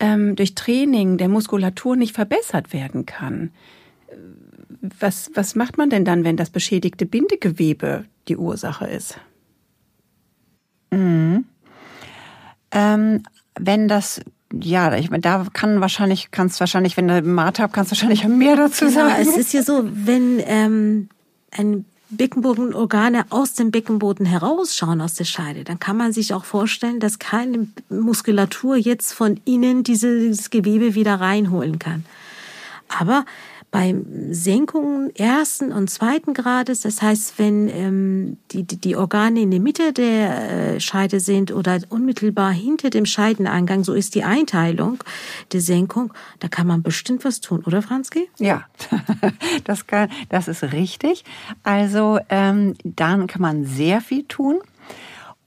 ähm, 0.00 0.36
durch 0.36 0.54
Training 0.54 1.18
der 1.18 1.28
Muskulatur 1.28 1.96
nicht 1.96 2.14
verbessert 2.14 2.72
werden 2.72 3.06
kann, 3.06 3.50
was, 4.98 5.30
was 5.34 5.54
macht 5.54 5.78
man 5.78 5.90
denn 5.90 6.04
dann, 6.04 6.24
wenn 6.24 6.36
das 6.36 6.50
beschädigte 6.50 7.06
Bindegewebe 7.06 8.04
die 8.28 8.36
Ursache 8.36 8.86
ist? 8.86 9.18
Mhm. 10.90 11.44
Ähm, 12.70 13.22
wenn 13.58 13.88
das 13.88 14.20
ja, 14.60 14.94
ich 14.96 15.10
meine, 15.10 15.20
da 15.20 15.46
kann 15.52 15.80
wahrscheinlich, 15.80 16.30
kannst 16.30 16.60
wahrscheinlich, 16.60 16.96
wenn 16.96 17.08
du 17.08 17.22
Martha 17.22 17.68
kannst 17.68 17.90
du 17.90 17.96
wahrscheinlich 17.96 18.26
mehr 18.26 18.56
dazu 18.56 18.88
sagen. 18.88 19.14
Ja, 19.16 19.18
es 19.20 19.36
ist 19.36 19.52
ja 19.52 19.62
so, 19.62 19.82
wenn 19.84 20.40
ähm, 20.46 21.08
ein 21.50 21.84
Beckenbodenorgane 22.10 23.26
aus 23.30 23.54
dem 23.54 23.70
Beckenboden 23.70 24.26
herausschauen 24.26 25.00
aus 25.00 25.14
der 25.14 25.24
Scheide, 25.24 25.64
dann 25.64 25.78
kann 25.78 25.96
man 25.96 26.12
sich 26.12 26.34
auch 26.34 26.44
vorstellen, 26.44 27.00
dass 27.00 27.18
keine 27.18 27.68
Muskulatur 27.88 28.76
jetzt 28.76 29.12
von 29.12 29.40
innen 29.44 29.82
dieses 29.82 30.50
Gewebe 30.50 30.94
wieder 30.94 31.20
reinholen 31.20 31.78
kann. 31.78 32.04
Aber 32.88 33.24
bei 33.74 33.92
Senkungen 34.30 35.10
ersten 35.16 35.72
und 35.72 35.90
zweiten 35.90 36.32
Grades, 36.32 36.82
das 36.82 37.02
heißt, 37.02 37.40
wenn 37.40 37.68
ähm, 37.68 38.36
die, 38.52 38.62
die 38.62 38.94
Organe 38.94 39.40
in 39.40 39.50
der 39.50 39.58
Mitte 39.58 39.92
der 39.92 40.74
äh, 40.76 40.80
Scheide 40.80 41.18
sind 41.18 41.50
oder 41.50 41.80
unmittelbar 41.88 42.52
hinter 42.52 42.90
dem 42.90 43.04
Scheideneingang, 43.04 43.82
so 43.82 43.92
ist 43.92 44.14
die 44.14 44.22
Einteilung 44.22 45.02
der 45.52 45.60
Senkung, 45.60 46.14
da 46.38 46.46
kann 46.46 46.68
man 46.68 46.84
bestimmt 46.84 47.24
was 47.24 47.40
tun, 47.40 47.64
oder 47.66 47.82
Franzke? 47.82 48.28
Ja, 48.38 48.62
das, 49.64 49.88
kann, 49.88 50.08
das 50.28 50.46
ist 50.46 50.62
richtig. 50.62 51.24
Also 51.64 52.20
ähm, 52.28 52.74
dann 52.84 53.26
kann 53.26 53.42
man 53.42 53.64
sehr 53.64 54.00
viel 54.00 54.22
tun. 54.22 54.60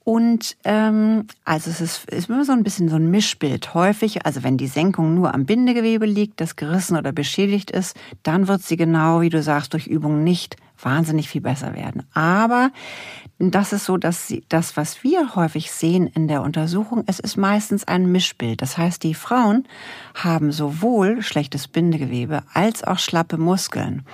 Und 0.07 0.55
ähm, 0.63 1.25
also 1.43 1.69
es 1.69 1.81
ist, 1.81 2.09
ist 2.09 2.29
immer 2.29 2.45
so 2.45 2.53
ein 2.53 2.63
bisschen 2.63 2.87
so 2.87 2.95
ein 2.95 3.11
Mischbild. 3.11 3.73
Häufig, 3.73 4.25
also 4.25 4.41
wenn 4.41 4.55
die 4.55 4.67
Senkung 4.67 5.15
nur 5.15 5.33
am 5.33 5.45
Bindegewebe 5.45 6.05
liegt, 6.05 6.39
das 6.39 6.55
gerissen 6.55 6.95
oder 6.95 7.11
beschädigt 7.11 7.71
ist, 7.71 7.97
dann 8.23 8.47
wird 8.47 8.63
sie 8.63 8.77
genau, 8.77 9.19
wie 9.19 9.27
du 9.27 9.43
sagst, 9.43 9.73
durch 9.73 9.85
Übung 9.85 10.23
nicht 10.23 10.55
wahnsinnig 10.81 11.27
viel 11.27 11.41
besser 11.41 11.75
werden. 11.75 12.03
Aber 12.13 12.71
das 13.37 13.73
ist 13.73 13.83
so, 13.83 13.97
dass 13.97 14.29
sie, 14.29 14.45
das, 14.47 14.77
was 14.77 15.03
wir 15.03 15.35
häufig 15.35 15.73
sehen 15.73 16.07
in 16.07 16.29
der 16.29 16.41
Untersuchung, 16.41 17.03
es 17.07 17.19
ist 17.19 17.35
meistens 17.35 17.85
ein 17.85 18.09
Mischbild. 18.09 18.61
Das 18.61 18.77
heißt, 18.77 19.03
die 19.03 19.13
Frauen 19.13 19.67
haben 20.15 20.53
sowohl 20.53 21.21
schlechtes 21.21 21.67
Bindegewebe 21.67 22.43
als 22.53 22.81
auch 22.81 22.99
schlappe 22.99 23.37
Muskeln. 23.37 24.05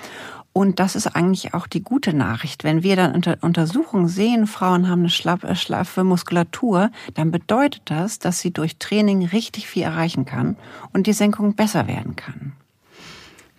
Und 0.53 0.79
das 0.79 0.95
ist 0.95 1.07
eigentlich 1.07 1.55
auch 1.55 1.65
die 1.65 1.81
gute 1.81 2.13
Nachricht. 2.13 2.63
Wenn 2.63 2.83
wir 2.83 2.95
dann 2.95 3.15
unter 3.15 3.37
Untersuchungen 3.41 4.07
sehen, 4.07 4.45
Frauen 4.45 4.87
haben 4.87 4.99
eine 4.99 5.09
schlaffe, 5.09 5.55
schlaffe 5.55 6.03
Muskulatur, 6.03 6.91
dann 7.15 7.31
bedeutet 7.31 7.81
das, 7.85 8.19
dass 8.19 8.39
sie 8.39 8.51
durch 8.51 8.77
Training 8.77 9.25
richtig 9.25 9.67
viel 9.67 9.81
erreichen 9.81 10.25
kann 10.25 10.55
und 10.93 11.07
die 11.07 11.13
Senkung 11.13 11.55
besser 11.55 11.87
werden 11.87 12.15
kann. 12.15 12.53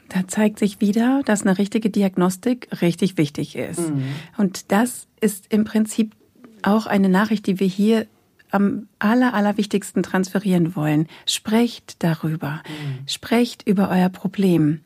Da 0.08 0.28
zeigt 0.28 0.60
sich 0.60 0.80
wieder, 0.80 1.22
dass 1.24 1.42
eine 1.42 1.58
richtige 1.58 1.90
Diagnostik 1.90 2.68
richtig 2.80 3.18
wichtig 3.18 3.56
ist. 3.56 3.90
Mhm. 3.90 4.04
Und 4.36 4.70
das 4.70 5.08
ist 5.20 5.52
im 5.52 5.64
Prinzip 5.64 6.14
auch 6.62 6.86
eine 6.86 7.08
Nachricht, 7.08 7.48
die 7.48 7.58
wir 7.58 7.66
hier 7.66 8.06
am 8.52 8.86
aller, 9.00 9.34
allerwichtigsten 9.34 10.04
transferieren 10.04 10.76
wollen. 10.76 11.08
Sprecht 11.26 11.96
darüber. 12.04 12.62
Mhm. 12.68 13.08
Sprecht 13.08 13.66
über 13.66 13.90
euer 13.90 14.08
Problem. 14.08 14.82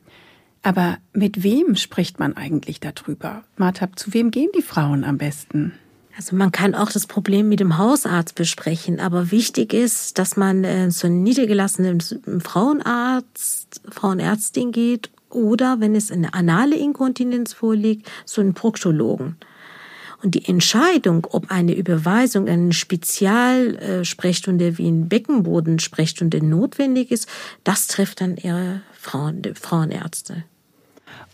Aber 0.61 0.97
mit 1.13 1.43
wem 1.43 1.75
spricht 1.75 2.19
man 2.19 2.35
eigentlich 2.35 2.79
darüber? 2.79 3.43
Martab, 3.57 3.97
zu 3.97 4.13
wem 4.13 4.31
gehen 4.31 4.49
die 4.55 4.61
Frauen 4.61 5.03
am 5.03 5.17
besten? 5.17 5.73
Also 6.17 6.35
man 6.35 6.51
kann 6.51 6.75
auch 6.75 6.91
das 6.91 7.07
Problem 7.07 7.47
mit 7.47 7.61
dem 7.61 7.77
Hausarzt 7.77 8.35
besprechen, 8.35 8.99
aber 8.99 9.31
wichtig 9.31 9.73
ist, 9.73 10.19
dass 10.19 10.35
man 10.35 10.65
äh, 10.65 10.89
zu 10.89 11.07
einem 11.07 11.23
niedergelassenen 11.23 12.01
Frauenarzt, 12.41 13.81
Frauenärztin 13.89 14.73
geht 14.73 15.09
oder 15.29 15.79
wenn 15.79 15.95
es 15.95 16.11
eine 16.11 16.33
anale 16.33 16.75
Inkontinenz 16.75 17.53
vorliegt, 17.53 18.11
zu 18.25 18.41
einem 18.41 18.53
Proktologen. 18.53 19.37
Und 20.21 20.35
die 20.35 20.45
Entscheidung, 20.45 21.25
ob 21.31 21.49
eine 21.49 21.73
Überweisung 21.73 22.47
in 22.47 22.53
eine 22.53 22.73
Spezialsprechstunde 22.73 24.77
wie 24.77 24.89
ein 24.89 25.07
Beckenbodensprechstunde 25.07 26.45
notwendig 26.45 27.11
ist, 27.11 27.29
das 27.63 27.87
trifft 27.87 28.19
dann 28.19 28.35
ihre 28.35 28.81
Frauen, 28.91 29.41
Frauenärzte. 29.55 30.43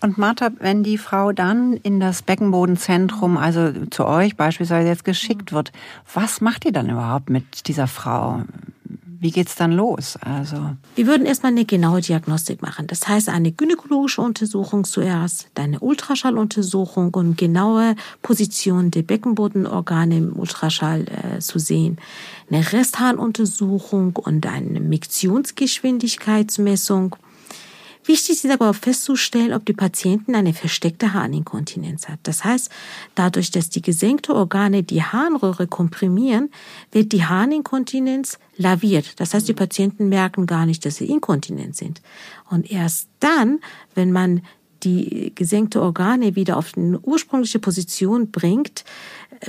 Und 0.01 0.17
Martha, 0.17 0.49
wenn 0.59 0.83
die 0.83 0.97
Frau 0.97 1.31
dann 1.31 1.73
in 1.73 1.99
das 1.99 2.21
Beckenbodenzentrum, 2.21 3.37
also 3.37 3.71
zu 3.89 4.05
euch 4.05 4.35
beispielsweise 4.35 4.87
jetzt 4.87 5.05
geschickt 5.05 5.51
wird, 5.51 5.71
was 6.13 6.41
macht 6.41 6.65
ihr 6.65 6.71
dann 6.71 6.89
überhaupt 6.89 7.29
mit 7.29 7.67
dieser 7.67 7.87
Frau? 7.87 8.43
wie 9.25 9.31
geht's 9.31 9.55
dann 9.55 9.71
los? 9.71 10.19
Also 10.21 10.75
wir 10.93 11.07
würden 11.07 11.25
erstmal 11.25 11.51
eine 11.51 11.65
genaue 11.65 11.99
Diagnostik 11.99 12.61
machen. 12.61 12.85
Das 12.85 13.07
heißt, 13.07 13.29
eine 13.29 13.51
gynäkologische 13.51 14.21
Untersuchung 14.21 14.83
zuerst, 14.83 15.47
dann 15.55 15.65
eine 15.65 15.79
Ultraschalluntersuchung 15.79 17.11
und 17.15 17.35
genaue 17.35 17.95
Position 18.21 18.91
der 18.91 19.01
Beckenbodenorgane 19.01 20.17
im 20.17 20.37
Ultraschall 20.37 21.07
äh, 21.07 21.39
zu 21.39 21.57
sehen. 21.57 21.97
Eine 22.51 22.71
Restharnuntersuchung 22.71 24.15
und 24.15 24.45
eine 24.45 24.79
Miktionsgeschwindigkeitsmessung 24.79 27.15
Wichtig 28.05 28.43
ist 28.43 28.51
aber 28.51 28.69
auch 28.69 28.75
festzustellen, 28.75 29.51
ob 29.53 29.65
die 29.65 29.73
Patientin 29.73 30.35
eine 30.35 30.53
versteckte 30.53 31.13
Harninkontinenz 31.13 32.07
hat. 32.07 32.19
Das 32.23 32.43
heißt, 32.43 32.69
dadurch, 33.15 33.49
dass 33.49 33.69
die 33.69 33.81
gesenkte 33.81 34.35
Organe 34.35 34.83
die 34.83 35.01
Harnröhre 35.01 35.65
komprimieren, 35.65 36.51
wird 36.91 37.11
die 37.11 37.25
Harninkontinenz 37.25 38.37
laviert. 38.57 39.19
Das 39.19 39.33
heißt, 39.33 39.47
die 39.47 39.53
Patienten 39.53 40.07
merken 40.09 40.45
gar 40.45 40.67
nicht, 40.67 40.85
dass 40.85 40.97
sie 40.97 41.05
inkontinent 41.05 41.75
sind. 41.75 42.01
Und 42.49 42.69
erst 42.71 43.09
dann, 43.19 43.59
wenn 43.95 44.11
man 44.11 44.41
die 44.83 45.31
gesenkte 45.33 45.81
Organe 45.81 46.35
wieder 46.35 46.57
auf 46.57 46.73
eine 46.77 46.99
ursprüngliche 46.99 47.59
Position 47.59 48.29
bringt, 48.29 48.85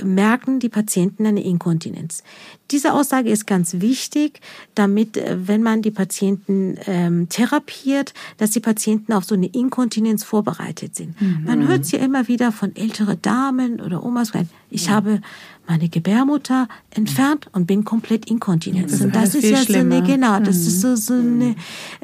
merken 0.03 0.59
die 0.59 0.69
Patienten 0.69 1.25
eine 1.25 1.43
Inkontinenz. 1.43 2.23
Diese 2.71 2.93
Aussage 2.93 3.29
ist 3.29 3.47
ganz 3.47 3.75
wichtig, 3.79 4.41
damit, 4.75 5.17
äh, 5.17 5.37
wenn 5.47 5.63
man 5.63 5.81
die 5.81 5.91
Patienten 5.91 6.77
ähm, 6.85 7.29
therapiert, 7.29 8.13
dass 8.37 8.51
die 8.51 8.59
Patienten 8.59 9.13
auf 9.13 9.23
so 9.23 9.35
eine 9.35 9.47
Inkontinenz 9.47 10.23
vorbereitet 10.23 10.95
sind. 10.95 11.19
Mhm. 11.21 11.43
Man 11.45 11.67
hört 11.67 11.81
es 11.81 11.91
ja 11.91 11.99
immer 11.99 12.27
wieder 12.27 12.51
von 12.51 12.75
älteren 12.75 13.21
Damen 13.21 13.79
oder 13.79 14.03
Omas, 14.03 14.31
ich 14.69 14.87
ja. 14.87 14.93
habe 14.93 15.21
meine 15.67 15.89
Gebärmutter 15.89 16.67
entfernt 16.91 17.47
und 17.51 17.67
bin 17.67 17.83
komplett 17.83 18.29
inkontinent. 18.29 18.91
Das 18.91 19.01
und 19.01 19.13
das 19.15 19.35
ist 19.35 19.43
ja 19.43 19.57
schlimmer. 19.57 19.97
so 19.97 20.01
eine, 20.01 20.07
genau, 20.07 20.39
das 20.39 20.57
mhm. 20.61 20.67
ist 20.67 20.81
so, 20.81 20.95
so 20.95 21.13
eine 21.13 21.55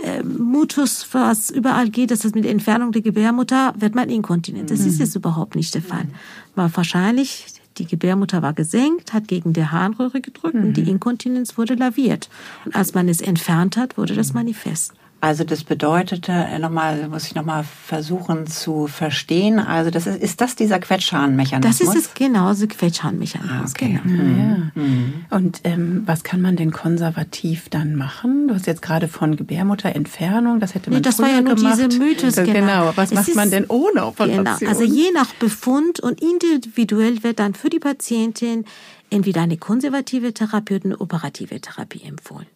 äh, 0.03 0.21
Mutus, 0.23 1.07
was 1.11 1.49
überall 1.49 1.89
geht, 1.89 2.11
dass 2.11 2.19
das 2.19 2.33
mit 2.33 2.43
der 2.43 2.51
Entfernung 2.51 2.91
der 2.91 3.01
Gebärmutter 3.01 3.73
wird 3.77 3.95
man 3.95 4.09
inkontinent. 4.09 4.69
Das 4.69 4.79
mhm. 4.79 4.87
ist 4.87 4.99
jetzt 4.99 5.15
überhaupt 5.15 5.55
nicht 5.55 5.73
der 5.75 5.81
Fall. 5.81 6.07
Weil 6.55 6.69
wahrscheinlich 6.75 7.45
die 7.77 7.85
Gebärmutter 7.85 8.41
war 8.41 8.53
gesenkt, 8.53 9.13
hat 9.13 9.27
gegen 9.27 9.53
die 9.53 9.65
Harnröhre 9.65 10.21
gedrückt 10.21 10.55
mhm. 10.55 10.63
und 10.65 10.77
die 10.77 10.83
mhm. 10.83 10.89
Inkontinenz 10.89 11.57
wurde 11.57 11.75
laviert. 11.75 12.29
Und 12.65 12.75
als 12.75 12.93
man 12.93 13.07
es 13.09 13.21
entfernt 13.21 13.77
hat, 13.77 13.97
wurde 13.97 14.15
das 14.15 14.33
manifest. 14.33 14.93
Also 15.23 15.45
das 15.45 15.63
bedeutete, 15.63 16.33
äh, 16.33 16.59
nochmal, 16.59 17.07
muss 17.07 17.27
ich 17.27 17.33
nochmal 17.33 17.63
versuchen 17.63 18.45
zu 18.45 18.87
verstehen, 18.87 19.57
also 19.57 19.89
das 19.89 20.05
ist, 20.05 20.21
ist 20.21 20.41
das 20.41 20.57
dieser 20.57 20.79
Quetschhahnmechanismus? 20.79 21.77
Das 21.77 21.95
ist 21.95 22.07
es 22.07 22.13
genau, 22.13 22.51
so 22.51 22.67
Quetschhahnmechanismus. 22.67 23.57
Ah, 23.57 23.65
okay. 23.69 24.01
Genau. 24.03 24.21
Ja. 24.21 24.71
Mhm. 24.75 25.13
Und 25.29 25.61
ähm, 25.63 26.03
was 26.05 26.25
kann 26.25 26.41
man 26.41 26.57
denn 26.57 26.73
konservativ 26.73 27.69
dann 27.69 27.95
machen? 27.95 28.49
Du 28.49 28.55
hast 28.55 28.67
jetzt 28.67 28.81
gerade 28.81 29.07
von 29.07 29.37
Gebärmutterentfernung, 29.37 30.59
das 30.59 30.75
hätte 30.75 30.89
man 30.89 30.97
nee, 30.97 31.01
das 31.01 31.19
war 31.19 31.29
ja 31.29 31.39
nur 31.39 31.55
gemacht. 31.55 31.77
diese 31.77 31.99
Mythos, 31.99 32.35
genau. 32.35 32.51
genau. 32.51 32.91
Was 32.95 33.13
es 33.13 33.15
macht 33.15 33.35
man 33.35 33.49
denn 33.49 33.63
ohne 33.69 34.05
Operation? 34.05 34.43
Genau. 34.43 34.69
Also 34.69 34.83
je 34.83 35.09
nach 35.13 35.33
Befund 35.35 36.01
und 36.01 36.21
individuell 36.21 37.23
wird 37.23 37.39
dann 37.39 37.53
für 37.53 37.69
die 37.69 37.79
Patientin 37.79 38.65
entweder 39.09 39.43
eine 39.43 39.55
konservative 39.55 40.33
Therapie 40.33 40.75
oder 40.75 40.83
eine 40.83 40.99
operative 40.99 41.61
Therapie 41.61 42.01
empfohlen. 42.03 42.47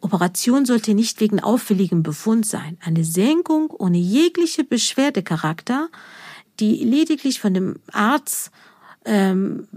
Operation 0.00 0.64
sollte 0.64 0.94
nicht 0.94 1.20
wegen 1.20 1.40
auffälligem 1.40 2.02
Befund 2.02 2.46
sein. 2.46 2.78
Eine 2.84 3.04
Senkung 3.04 3.70
ohne 3.70 3.98
jegliche 3.98 4.64
Beschwerdecharakter, 4.64 5.88
die 6.60 6.84
lediglich 6.84 7.40
von 7.40 7.54
dem 7.54 7.76
Arzt 7.92 8.50
ähm, 9.04 9.68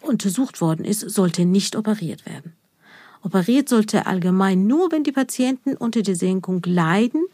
untersucht 0.00 0.60
worden 0.60 0.84
ist, 0.84 1.00
sollte 1.00 1.44
nicht 1.44 1.76
operiert 1.76 2.26
werden. 2.26 2.54
Operiert 3.22 3.68
sollte 3.68 4.06
allgemein 4.06 4.66
nur, 4.66 4.92
wenn 4.92 5.02
die 5.02 5.12
Patienten 5.12 5.76
unter 5.76 6.02
der 6.02 6.14
Senkung 6.14 6.62
leiden 6.64 7.24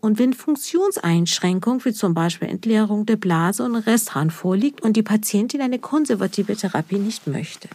und 0.00 0.18
wenn 0.18 0.34
Funktionseinschränkung 0.34 1.84
wie 1.84 1.92
zum 1.92 2.14
Beispiel 2.14 2.48
Entleerung 2.48 3.06
der 3.06 3.16
Blase 3.16 3.62
und 3.62 3.76
Resthahn 3.76 4.30
vorliegt 4.30 4.82
und 4.82 4.96
die 4.96 5.02
Patientin 5.02 5.60
eine 5.60 5.78
konservative 5.78 6.56
Therapie 6.56 6.98
nicht 6.98 7.26
möchte. 7.26 7.68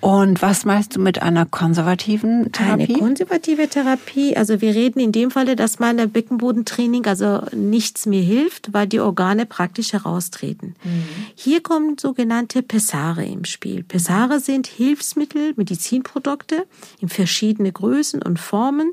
Und 0.00 0.40
was 0.40 0.64
meinst 0.64 0.96
du 0.96 1.00
mit 1.00 1.20
einer 1.20 1.44
konservativen 1.44 2.52
Therapie? 2.52 2.94
Eine 2.94 2.98
konservative 2.98 3.68
Therapie, 3.68 4.34
also 4.34 4.62
wir 4.62 4.74
reden 4.74 4.98
in 4.98 5.12
dem 5.12 5.30
Falle, 5.30 5.56
dass 5.56 5.78
meine 5.78 6.08
Beckenbodentraining 6.08 7.06
also 7.06 7.42
nichts 7.54 8.06
mehr 8.06 8.22
hilft, 8.22 8.72
weil 8.72 8.86
die 8.86 9.00
Organe 9.00 9.44
praktisch 9.44 9.92
heraustreten. 9.92 10.74
Mhm. 10.82 11.04
Hier 11.34 11.62
kommen 11.62 11.98
sogenannte 11.98 12.62
Pessare 12.62 13.26
im 13.26 13.44
Spiel. 13.44 13.82
Pessare 13.82 14.40
sind 14.40 14.66
Hilfsmittel, 14.66 15.52
Medizinprodukte 15.56 16.66
in 17.00 17.10
verschiedene 17.10 17.70
Größen 17.70 18.22
und 18.22 18.40
Formen, 18.40 18.92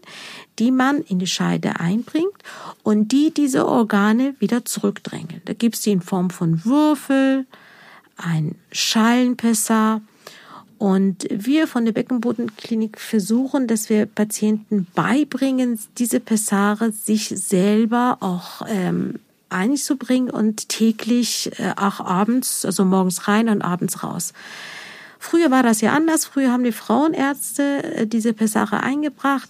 die 0.59 0.71
man 0.71 1.01
in 1.03 1.19
die 1.19 1.27
Scheide 1.27 1.79
einbringt 1.79 2.43
und 2.83 3.13
die 3.13 3.33
diese 3.33 3.65
Organe 3.65 4.35
wieder 4.39 4.65
zurückdrängen. 4.65 5.41
Da 5.45 5.53
gibt 5.53 5.75
es 5.75 5.81
die 5.81 5.91
in 5.91 6.01
Form 6.01 6.31
von 6.31 6.65
Würfel, 6.65 7.45
ein 8.17 8.55
Schallenpessar, 8.71 10.01
und 10.77 11.27
wir 11.29 11.67
von 11.67 11.85
der 11.85 11.91
Beckenbodenklinik 11.91 12.99
versuchen, 12.99 13.67
dass 13.67 13.89
wir 13.89 14.05
Patienten 14.05 14.87
beibringen, 14.95 15.79
diese 15.97 16.19
Pessare 16.19 16.91
sich 16.91 17.29
selber 17.29 18.17
auch 18.19 18.61
ähm, 18.67 19.19
einzubringen 19.49 20.29
und 20.29 20.69
täglich 20.69 21.51
äh, 21.59 21.73
auch 21.75 21.99
abends, 21.99 22.65
also 22.65 22.85
morgens 22.85 23.27
rein 23.27 23.49
und 23.49 23.61
abends 23.61 24.03
raus. 24.03 24.33
Früher 25.19 25.51
war 25.51 25.63
das 25.63 25.81
ja 25.81 25.93
anders. 25.93 26.25
Früher 26.25 26.51
haben 26.51 26.63
die 26.63 26.71
Frauenärzte 26.71 27.83
äh, 27.83 28.07
diese 28.07 28.33
Pessare 28.33 28.81
eingebracht. 28.81 29.49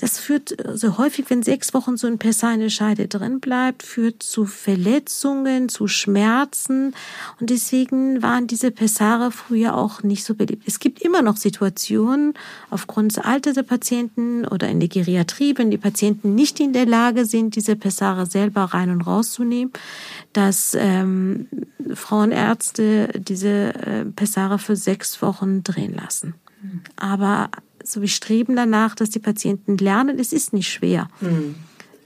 Das 0.00 0.18
führt 0.18 0.48
so 0.48 0.64
also 0.64 0.96
häufig, 0.96 1.26
wenn 1.28 1.42
sechs 1.42 1.74
Wochen 1.74 1.98
so 1.98 2.06
ein 2.06 2.16
Pessar 2.16 2.54
in 2.54 2.60
der 2.60 2.70
Scheide 2.70 3.06
drin 3.06 3.38
bleibt, 3.38 3.82
führt 3.82 4.22
zu 4.22 4.46
Verletzungen, 4.46 5.68
zu 5.68 5.88
Schmerzen. 5.88 6.94
Und 7.38 7.50
deswegen 7.50 8.22
waren 8.22 8.46
diese 8.46 8.70
Pessare 8.70 9.30
früher 9.30 9.76
auch 9.76 10.02
nicht 10.02 10.24
so 10.24 10.34
beliebt. 10.34 10.62
Es 10.66 10.78
gibt 10.78 11.02
immer 11.02 11.20
noch 11.20 11.36
Situationen 11.36 12.32
aufgrund 12.70 13.12
des 13.12 13.18
Alters 13.18 13.56
der 13.56 13.62
Patienten 13.62 14.46
oder 14.46 14.70
in 14.70 14.80
der 14.80 14.88
Geriatrie, 14.88 15.52
wenn 15.58 15.70
die 15.70 15.76
Patienten 15.76 16.34
nicht 16.34 16.60
in 16.60 16.72
der 16.72 16.86
Lage 16.86 17.26
sind, 17.26 17.54
diese 17.54 17.76
Pessare 17.76 18.24
selber 18.24 18.62
rein 18.62 18.88
und 18.88 19.02
rauszunehmen, 19.02 19.70
dass 20.32 20.74
ähm, 20.78 21.46
Frauenärzte 21.92 23.08
diese 23.18 23.74
äh, 23.74 24.04
Pessare 24.06 24.58
für 24.58 24.76
sechs 24.76 25.20
Wochen 25.20 25.62
drehen 25.62 25.94
lassen. 25.94 26.36
Aber 26.96 27.50
so 27.92 28.02
wie 28.02 28.08
streben 28.08 28.56
danach, 28.56 28.94
dass 28.94 29.10
die 29.10 29.18
Patienten 29.18 29.76
lernen, 29.76 30.18
es 30.18 30.32
ist 30.32 30.52
nicht 30.52 30.68
schwer. 30.68 31.08
Mhm. 31.20 31.54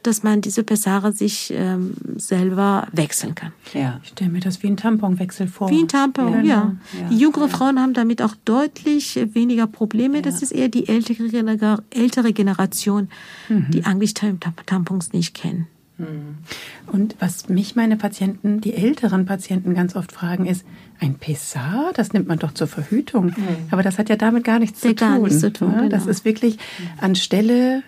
Dass 0.03 0.23
man 0.23 0.42
diese 0.42 0.64
Pessare 0.64 1.12
sich 1.12 1.51
ähm, 1.57 1.94
selber 2.16 2.88
wechseln 2.92 3.35
kann. 3.35 3.53
Ja. 3.73 4.01
Ich 4.03 4.11
stelle 4.11 4.31
mir 4.31 4.40
das 4.40 4.62
wie 4.62 4.66
ein 4.66 4.77
Tamponwechsel 4.77 5.47
vor. 5.47 5.70
Wie 5.70 5.81
ein 5.81 5.88
Tampon, 5.88 6.35
ja. 6.35 6.42
ja. 6.42 6.77
ja. 7.01 7.09
Die 7.09 7.16
jüngeren 7.16 7.49
ja. 7.49 7.57
Frauen 7.57 7.81
haben 7.81 7.94
damit 7.94 8.20
auch 8.20 8.35
deutlich 8.44 9.18
weniger 9.33 9.66
Probleme. 9.66 10.20
Das 10.20 10.42
ist 10.42 10.53
eher 10.53 10.68
die 10.68 10.88
ältere, 10.88 11.83
ältere 11.88 12.33
Generation, 12.35 13.09
mhm. 13.49 13.66
die 13.70 13.85
eigentlich 13.85 14.12
Tampons 14.12 15.14
nicht 15.14 15.33
kennen. 15.33 15.68
Mhm. 15.98 16.38
Und 16.87 17.16
was 17.20 17.48
mich 17.48 17.76
meine 17.76 17.96
Patienten, 17.96 18.61
die 18.61 18.74
älteren 18.74 19.26
Patienten 19.26 19.74
ganz 19.74 19.94
oft 19.96 20.12
fragen, 20.12 20.46
ist, 20.46 20.64
ein 21.00 21.14
Pessar, 21.14 21.92
das 21.94 22.12
nimmt 22.12 22.28
man 22.28 22.38
doch 22.38 22.52
zur 22.52 22.66
Verhütung. 22.66 23.26
Mhm. 23.26 23.68
Aber 23.70 23.83
das 23.83 23.98
hat 23.98 24.09
ja 24.09 24.16
damit 24.16 24.44
gar 24.44 24.59
nichts, 24.59 24.80
zu, 24.80 24.94
gar 24.94 25.16
tun, 25.16 25.24
nichts 25.24 25.40
zu 25.40 25.52
tun. 25.52 25.72
Ja, 25.72 25.88
das 25.88 26.02
genau. 26.02 26.11
ist 26.11 26.24
wirklich 26.24 26.59
anstelle 27.00 27.83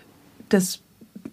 des 0.50 0.80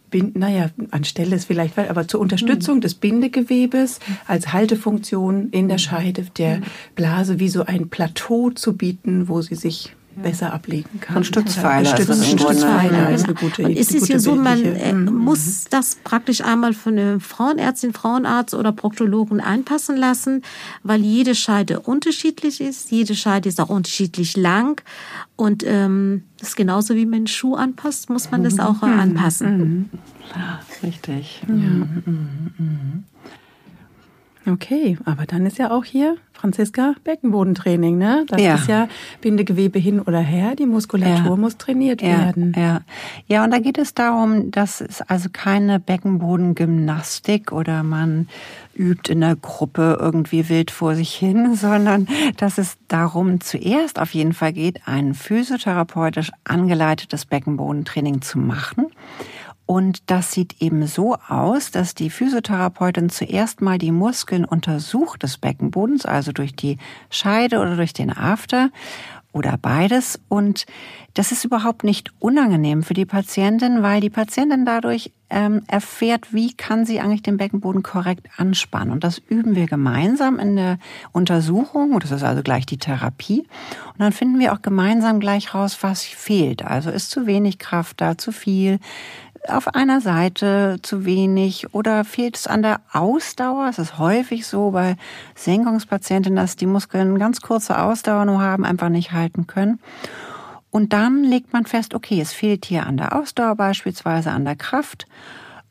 Bind, 0.09 0.35
naja, 0.35 0.69
anstelle 0.91 1.35
ist 1.35 1.45
vielleicht, 1.45 1.75
aber 1.79 2.07
zur 2.07 2.19
Unterstützung 2.19 2.75
mhm. 2.75 2.81
des 2.81 2.93
Bindegewebes 2.93 3.99
als 4.27 4.53
Haltefunktion 4.53 5.49
in 5.49 5.67
der 5.69 5.79
Scheide 5.79 6.27
der 6.37 6.61
Blase 6.93 7.39
wie 7.39 7.49
so 7.49 7.65
ein 7.65 7.89
Plateau 7.89 8.51
zu 8.51 8.77
bieten, 8.77 9.27
wo 9.27 9.41
sie 9.41 9.55
sich 9.55 9.95
besser 10.21 10.53
ablegen 10.53 10.99
kann. 10.99 11.17
Und 11.17 11.25
Stützpfeiler. 11.25 11.95
Stütz, 11.95 12.09
also 12.09 12.23
Stützpfeiler 12.23 13.11
ist 13.11 13.25
eine 13.25 13.33
gute 13.33 13.63
ist 13.63 13.93
es 13.93 14.07
ja 14.07 14.19
so, 14.19 14.35
man 14.35 14.63
äh, 14.63 14.93
mhm. 14.93 15.13
muss 15.13 15.65
das 15.69 15.97
praktisch 16.03 16.41
einmal 16.41 16.73
von 16.73 16.97
einer 16.97 17.19
Frauenärztin, 17.19 17.93
Frauenarzt 17.93 18.53
oder 18.53 18.71
Proktologen 18.71 19.41
anpassen 19.41 19.97
lassen, 19.97 20.43
weil 20.83 21.01
jede 21.01 21.35
Scheide 21.35 21.79
unterschiedlich 21.79 22.61
ist. 22.61 22.91
Jede 22.91 23.15
Scheide 23.15 23.49
ist 23.49 23.59
auch 23.59 23.69
unterschiedlich 23.69 24.37
lang. 24.37 24.81
Und 25.35 25.63
ähm, 25.65 26.23
das 26.39 26.49
ist 26.49 26.55
genauso 26.55 26.95
wie 26.95 27.05
man 27.05 27.15
einen 27.15 27.27
Schuh 27.27 27.55
anpasst, 27.55 28.09
muss 28.09 28.31
man 28.31 28.43
das 28.43 28.59
auch 28.59 28.83
äh, 28.83 28.87
mhm. 28.87 28.99
anpassen. 28.99 29.57
Mhm. 29.57 29.89
Ja, 30.35 30.59
richtig. 30.83 31.41
Ja. 31.47 31.53
Mhm. 31.53 33.03
Okay, 34.45 34.97
aber 35.05 35.25
dann 35.25 35.45
ist 35.45 35.57
ja 35.57 35.71
auch 35.71 35.85
hier 35.85 36.17
Franziska 36.33 36.95
Beckenbodentraining, 37.05 37.97
ne? 37.97 38.25
Das 38.27 38.41
Ja. 38.41 38.55
ist 38.55 38.67
ja 38.67 38.87
Bindegewebe 39.21 39.79
hin 39.79 40.01
oder 40.01 40.19
her, 40.19 40.55
die 40.55 40.65
Muskulatur 40.65 41.29
Ja. 41.31 41.35
muss 41.37 41.57
trainiert 41.57 42.01
Ja, 42.01 42.25
werden. 42.25 42.53
ja. 42.57 42.81
ja, 43.27 43.43
und 43.45 43.51
da 43.51 43.59
geht 43.59 43.77
es 43.77 43.93
darum, 43.93 44.51
dass 44.51 44.81
es 44.81 45.01
also 45.01 45.29
keine 45.31 45.79
Beckenbodengymnastik 45.79 47.51
oder 47.51 47.83
man 47.83 48.27
übt 48.75 49.11
in 49.11 49.21
der 49.21 49.35
Gruppe 49.37 49.97
irgendwie 49.99 50.49
wild 50.49 50.71
vor 50.71 50.95
sich 50.95 51.13
hin, 51.13 51.55
sondern 51.55 52.07
dass 52.37 52.57
es 52.57 52.75
darum 52.89 53.39
zuerst 53.39 53.99
auf 53.99 54.13
jeden 54.13 54.33
Fall 54.33 54.51
geht, 54.53 54.81
ein 54.87 55.13
physiotherapeutisch 55.13 56.31
angeleitetes 56.43 57.25
Beckenbodentraining 57.25 58.21
zu 58.21 58.39
machen. 58.39 58.87
Und 59.65 60.09
das 60.11 60.33
sieht 60.33 60.61
eben 60.61 60.85
so 60.87 61.15
aus, 61.27 61.71
dass 61.71 61.95
die 61.95 62.09
Physiotherapeutin 62.09 63.09
zuerst 63.09 63.61
mal 63.61 63.77
die 63.77 63.91
Muskeln 63.91 64.45
untersucht 64.45 65.23
des 65.23 65.37
Beckenbodens, 65.37 66.05
also 66.05 66.31
durch 66.31 66.55
die 66.55 66.77
Scheide 67.09 67.59
oder 67.59 67.75
durch 67.75 67.93
den 67.93 68.15
After 68.15 68.69
oder 69.33 69.57
beides. 69.57 70.19
Und 70.29 70.65
das 71.15 71.31
ist 71.31 71.43
überhaupt 71.43 71.83
nicht 71.83 72.11
unangenehm 72.19 72.83
für 72.83 72.93
die 72.93 73.05
Patientin, 73.05 73.81
weil 73.81 73.99
die 73.99 74.09
Patientin 74.09 74.65
dadurch 74.65 75.11
ähm, 75.29 75.63
erfährt, 75.67 76.33
wie 76.33 76.53
kann 76.53 76.85
sie 76.85 76.99
eigentlich 76.99 77.23
den 77.23 77.37
Beckenboden 77.37 77.81
korrekt 77.83 78.27
anspannen. 78.37 78.91
Und 78.91 79.03
das 79.03 79.17
üben 79.17 79.55
wir 79.55 79.65
gemeinsam 79.65 80.39
in 80.39 80.55
der 80.55 80.77
Untersuchung. 81.11 81.99
Das 81.99 82.11
ist 82.11 82.23
also 82.23 82.43
gleich 82.43 82.65
die 82.65 82.77
Therapie. 82.77 83.39
Und 83.93 83.99
dann 83.99 84.11
finden 84.11 84.39
wir 84.39 84.53
auch 84.53 84.61
gemeinsam 84.61 85.19
gleich 85.19 85.53
raus, 85.53 85.79
was 85.81 86.03
fehlt. 86.03 86.63
Also 86.63 86.91
ist 86.91 87.09
zu 87.09 87.25
wenig 87.25 87.57
Kraft 87.57 88.01
da, 88.01 88.17
zu 88.17 88.31
viel 88.31 88.79
auf 89.47 89.75
einer 89.75 90.01
Seite 90.01 90.77
zu 90.81 91.05
wenig 91.05 91.73
oder 91.73 92.03
fehlt 92.03 92.37
es 92.37 92.47
an 92.47 92.61
der 92.61 92.81
Ausdauer? 92.91 93.67
Es 93.69 93.79
ist 93.79 93.97
häufig 93.97 94.47
so 94.47 94.71
bei 94.71 94.95
Senkungspatientinnen, 95.35 96.37
dass 96.37 96.55
die 96.55 96.65
Muskeln 96.65 97.19
ganz 97.19 97.41
kurze 97.41 97.81
Ausdauer 97.81 98.25
nur 98.25 98.41
haben, 98.41 98.65
einfach 98.65 98.89
nicht 98.89 99.11
halten 99.11 99.47
können. 99.47 99.79
Und 100.71 100.93
dann 100.93 101.23
legt 101.23 101.53
man 101.53 101.65
fest, 101.65 101.93
okay, 101.93 102.19
es 102.19 102.33
fehlt 102.33 102.65
hier 102.65 102.87
an 102.87 102.97
der 102.97 103.15
Ausdauer 103.15 103.55
beispielsweise, 103.55 104.31
an 104.31 104.45
der 104.45 104.55
Kraft. 104.55 105.05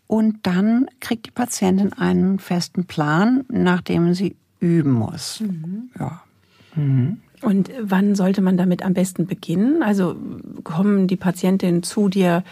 Und 0.07 0.47
dann 0.47 0.87
kriegt 1.01 1.27
die 1.27 1.31
Patientin 1.31 1.93
einen 1.93 2.39
festen 2.39 2.85
Plan, 2.85 3.45
nach 3.49 3.81
dem 3.81 4.15
sie 4.15 4.37
üben 4.61 4.93
muss. 4.93 5.43
Ja. 5.99 6.23
Und 7.43 7.71
wann 7.81 8.15
sollte 8.15 8.41
man 8.41 8.57
damit 8.57 8.85
am 8.85 8.95
besten 8.95 9.27
beginnen? 9.27 9.83
Also 9.83 10.17
kommen 10.63 11.09
die 11.09 11.17
Patientinnen 11.17 11.83
zu 11.83 12.09
dir, 12.09 12.45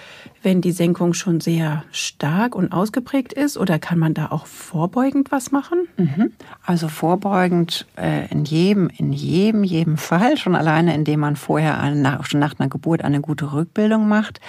wenn 0.43 0.61
die 0.61 0.73
Senkung 0.73 1.15
schon 1.15 1.41
sehr 1.41 1.85
stark 1.93 2.55
und 2.57 2.73
ausgeprägt 2.73 3.33
ist? 3.33 3.57
Oder 3.57 3.79
kann 3.79 3.99
man 3.99 4.15
da 4.15 4.27
auch 4.33 4.47
vorbeugend 4.47 5.31
was 5.31 5.53
machen? 5.53 5.87
Mhm. 5.97 6.33
Also 6.65 6.89
vorbeugend 6.89 7.87
äh, 7.97 8.29
in 8.31 8.45
jedem, 8.45 8.91
in 8.97 9.13
jedem, 9.13 9.63
jedem 9.63 9.97
Fall, 9.97 10.37
schon 10.37 10.57
alleine, 10.57 10.95
indem 10.95 11.21
man 11.21 11.37
vorher 11.37 11.81
schon 12.23 12.41
nach 12.41 12.59
einer 12.59 12.69
Geburt 12.69 13.03
eine 13.03 13.21
gute 13.21 13.53
Rückbildung 13.53 14.09
macht. 14.09 14.41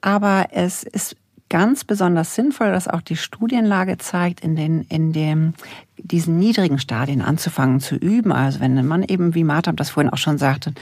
Aber 0.00 0.46
es 0.52 0.82
ist 0.82 1.16
ganz 1.50 1.84
besonders 1.84 2.34
sinnvoll, 2.34 2.72
dass 2.72 2.88
auch 2.88 3.00
die 3.00 3.16
Studienlage 3.16 3.98
zeigt, 3.98 4.40
in 4.40 4.56
den, 4.56 4.82
in 4.82 5.12
dem, 5.12 5.54
diesen 5.98 6.38
niedrigen 6.38 6.78
Stadien 6.78 7.22
anzufangen 7.22 7.80
zu 7.80 7.96
üben. 7.96 8.32
Also 8.32 8.60
wenn 8.60 8.86
man 8.86 9.02
eben, 9.02 9.34
wie 9.34 9.44
Martha 9.44 9.72
das 9.72 9.90
vorhin 9.90 10.12
auch 10.12 10.18
schon 10.18 10.38
sagte, 10.38 10.72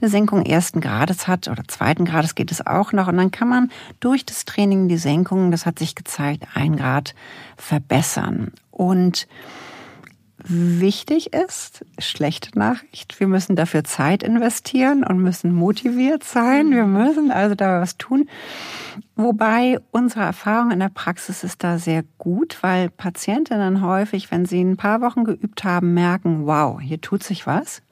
eine 0.00 0.10
Senkung 0.10 0.44
ersten 0.44 0.80
Grades 0.80 1.28
hat 1.28 1.48
oder 1.48 1.62
zweiten 1.68 2.04
Grades 2.04 2.34
geht 2.34 2.50
es 2.50 2.66
auch 2.66 2.92
noch. 2.92 3.08
Und 3.08 3.16
dann 3.16 3.30
kann 3.30 3.48
man 3.48 3.70
durch 4.00 4.24
das 4.24 4.44
Training 4.44 4.88
die 4.88 4.96
Senkung, 4.96 5.50
das 5.50 5.66
hat 5.66 5.78
sich 5.78 5.94
gezeigt, 5.94 6.44
ein 6.54 6.76
Grad 6.76 7.14
verbessern. 7.56 8.52
Und 8.70 9.26
wichtig 10.44 11.32
ist, 11.32 11.84
schlechte 11.98 12.58
Nachricht, 12.58 13.18
wir 13.20 13.26
müssen 13.26 13.56
dafür 13.56 13.84
Zeit 13.84 14.22
investieren 14.22 15.04
und 15.04 15.18
müssen 15.18 15.52
motiviert 15.52 16.24
sein. 16.24 16.70
Wir 16.70 16.86
müssen 16.86 17.30
also 17.30 17.54
da 17.54 17.80
was 17.80 17.96
tun. 17.96 18.28
Wobei 19.16 19.78
unsere 19.90 20.22
Erfahrung 20.22 20.70
in 20.70 20.80
der 20.80 20.88
Praxis 20.88 21.44
ist 21.44 21.62
da 21.62 21.78
sehr 21.78 22.04
gut, 22.18 22.58
weil 22.62 22.90
Patientinnen 22.90 23.82
häufig, 23.82 24.30
wenn 24.30 24.46
sie 24.46 24.62
ein 24.62 24.76
paar 24.76 25.00
Wochen 25.00 25.24
geübt 25.24 25.64
haben, 25.64 25.94
merken, 25.94 26.46
wow, 26.46 26.80
hier 26.80 27.00
tut 27.00 27.22
sich 27.22 27.46
was. 27.46 27.82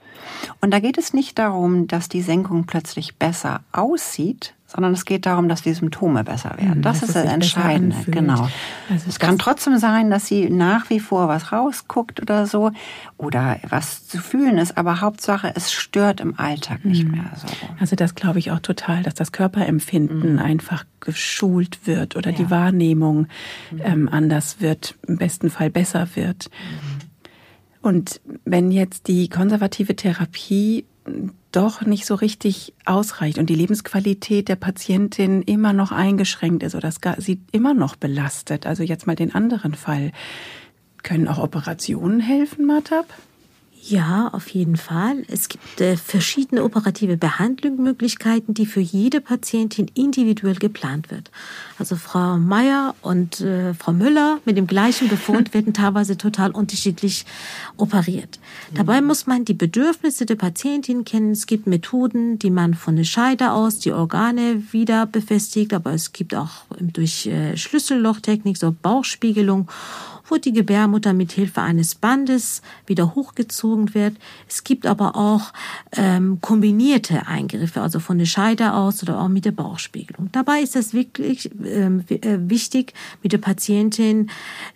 Und 0.60 0.72
da 0.72 0.80
geht 0.80 0.98
es 0.98 1.12
nicht 1.12 1.38
darum, 1.38 1.86
dass 1.86 2.08
die 2.08 2.22
Senkung 2.22 2.64
plötzlich 2.66 3.16
besser 3.16 3.60
aussieht, 3.72 4.54
sondern 4.66 4.92
es 4.92 5.04
geht 5.04 5.26
darum, 5.26 5.48
dass 5.48 5.62
die 5.62 5.72
Symptome 5.74 6.22
besser 6.22 6.50
werden. 6.56 6.78
Mhm, 6.78 6.82
das 6.82 7.02
ist 7.02 7.16
das 7.16 7.24
Entscheidende. 7.24 7.96
Genau. 8.06 8.48
Also 8.88 9.08
es 9.08 9.18
kann 9.18 9.36
trotzdem 9.36 9.78
sein, 9.78 10.10
dass 10.10 10.26
sie 10.26 10.48
nach 10.48 10.90
wie 10.90 11.00
vor 11.00 11.26
was 11.26 11.50
rausguckt 11.50 12.22
oder 12.22 12.46
so 12.46 12.70
oder 13.16 13.56
was 13.68 14.06
zu 14.06 14.18
fühlen 14.18 14.58
ist, 14.58 14.78
aber 14.78 15.00
Hauptsache, 15.00 15.52
es 15.56 15.72
stört 15.72 16.20
im 16.20 16.38
Alltag 16.38 16.84
nicht 16.84 17.04
Mhm. 17.04 17.10
mehr 17.12 17.32
so. 17.34 17.48
Also 17.80 17.96
das 17.96 18.14
glaube 18.14 18.38
ich 18.38 18.52
auch 18.52 18.60
total, 18.60 19.02
dass 19.02 19.14
das 19.14 19.32
Körperempfinden 19.32 20.38
einfach 20.38 20.84
geschult 21.00 21.84
wird 21.88 22.14
oder 22.14 22.30
die 22.30 22.42
Ja. 22.42 22.50
Wahrnehmung 22.50 23.26
ähm, 23.82 24.08
anders 24.08 24.60
wird, 24.60 24.94
im 25.08 25.16
besten 25.16 25.50
Fall 25.50 25.70
besser 25.70 26.06
wird. 26.14 26.48
Und 27.82 28.20
wenn 28.44 28.70
jetzt 28.70 29.08
die 29.08 29.28
konservative 29.28 29.96
Therapie 29.96 30.84
doch 31.52 31.82
nicht 31.82 32.06
so 32.06 32.14
richtig 32.14 32.74
ausreicht 32.84 33.38
und 33.38 33.50
die 33.50 33.54
Lebensqualität 33.54 34.48
der 34.48 34.56
Patientin 34.56 35.42
immer 35.42 35.72
noch 35.72 35.90
eingeschränkt 35.90 36.62
ist 36.62 36.74
oder 36.74 36.92
sie 37.18 37.40
immer 37.52 37.74
noch 37.74 37.96
belastet, 37.96 38.66
also 38.66 38.82
jetzt 38.82 39.06
mal 39.06 39.16
den 39.16 39.34
anderen 39.34 39.74
Fall, 39.74 40.12
können 41.02 41.28
auch 41.28 41.38
Operationen 41.38 42.20
helfen, 42.20 42.66
Martab? 42.66 43.06
Ja, 43.82 44.28
auf 44.32 44.48
jeden 44.48 44.76
Fall. 44.76 45.24
Es 45.28 45.48
gibt 45.48 45.80
äh, 45.80 45.96
verschiedene 45.96 46.64
operative 46.64 47.16
Behandlungsmöglichkeiten, 47.16 48.52
die 48.52 48.66
für 48.66 48.80
jede 48.80 49.22
Patientin 49.22 49.90
individuell 49.94 50.56
geplant 50.56 51.10
wird. 51.10 51.30
Also 51.78 51.96
Frau 51.96 52.36
Meier 52.36 52.94
und 53.00 53.40
äh, 53.40 53.72
Frau 53.72 53.92
Müller 53.92 54.38
mit 54.44 54.58
dem 54.58 54.66
gleichen 54.66 55.08
Befund 55.08 55.54
werden 55.54 55.72
teilweise 55.72 56.18
total 56.18 56.50
unterschiedlich 56.50 57.24
operiert. 57.78 58.38
Dabei 58.74 59.00
muss 59.00 59.26
man 59.26 59.46
die 59.46 59.54
Bedürfnisse 59.54 60.26
der 60.26 60.36
Patientin 60.36 61.06
kennen. 61.06 61.32
Es 61.32 61.46
gibt 61.46 61.66
Methoden, 61.66 62.38
die 62.38 62.50
man 62.50 62.74
von 62.74 62.96
der 62.96 63.04
Scheide 63.04 63.52
aus 63.52 63.78
die 63.78 63.92
Organe 63.92 64.62
wieder 64.72 65.06
befestigt, 65.06 65.72
aber 65.72 65.94
es 65.94 66.12
gibt 66.12 66.34
auch 66.34 66.64
durch 66.78 67.26
äh, 67.26 67.56
Schlüssellochtechnik, 67.56 68.58
so 68.58 68.74
Bauchspiegelung 68.82 69.68
wo 70.30 70.36
die 70.36 70.52
Gebärmutter 70.52 71.12
mit 71.12 71.32
Hilfe 71.32 71.60
eines 71.60 71.94
Bandes 71.94 72.62
wieder 72.86 73.14
hochgezogen 73.14 73.94
wird. 73.94 74.16
Es 74.48 74.64
gibt 74.64 74.86
aber 74.86 75.16
auch 75.16 75.52
ähm, 75.92 76.38
kombinierte 76.40 77.26
Eingriffe, 77.26 77.80
also 77.80 78.00
von 78.00 78.18
der 78.18 78.26
Scheide 78.26 78.74
aus 78.74 79.02
oder 79.02 79.20
auch 79.20 79.28
mit 79.28 79.44
der 79.44 79.52
Bauchspiegelung. 79.52 80.30
Dabei 80.32 80.60
ist 80.60 80.76
es 80.76 80.94
wirklich 80.94 81.50
ähm, 81.64 82.04
äh, 82.08 82.38
wichtig, 82.40 82.94
mit 83.22 83.32
der 83.32 83.38
Patientin 83.38 84.30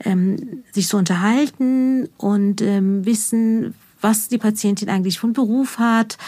ähm, 0.04 0.62
sich 0.72 0.88
zu 0.88 0.96
unterhalten 0.96 2.08
und 2.16 2.60
ähm, 2.60 3.04
wissen, 3.06 3.74
was 4.04 4.28
die 4.28 4.38
Patientin 4.38 4.90
eigentlich 4.90 5.18
von 5.18 5.32
Beruf 5.32 5.78
hat, 5.78 6.18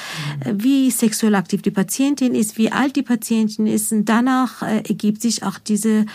äh, 0.41 0.55
wie 0.55 0.91
sexuell 0.91 1.35
aktiv 1.35 1.61
die 1.61 1.71
Patientin 1.71 2.35
ist, 2.35 2.57
wie 2.57 2.73
alt 2.73 2.97
die 2.97 3.03
Patientin 3.03 3.67
ist. 3.67 3.93
Und 3.93 4.07
danach 4.07 4.63
äh, 4.63 4.79
ergibt 4.89 5.21
sich 5.21 5.43
auch 5.43 5.59
diese 5.59 6.07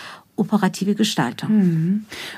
operative 0.42 0.94
Gestaltung. 0.94 1.50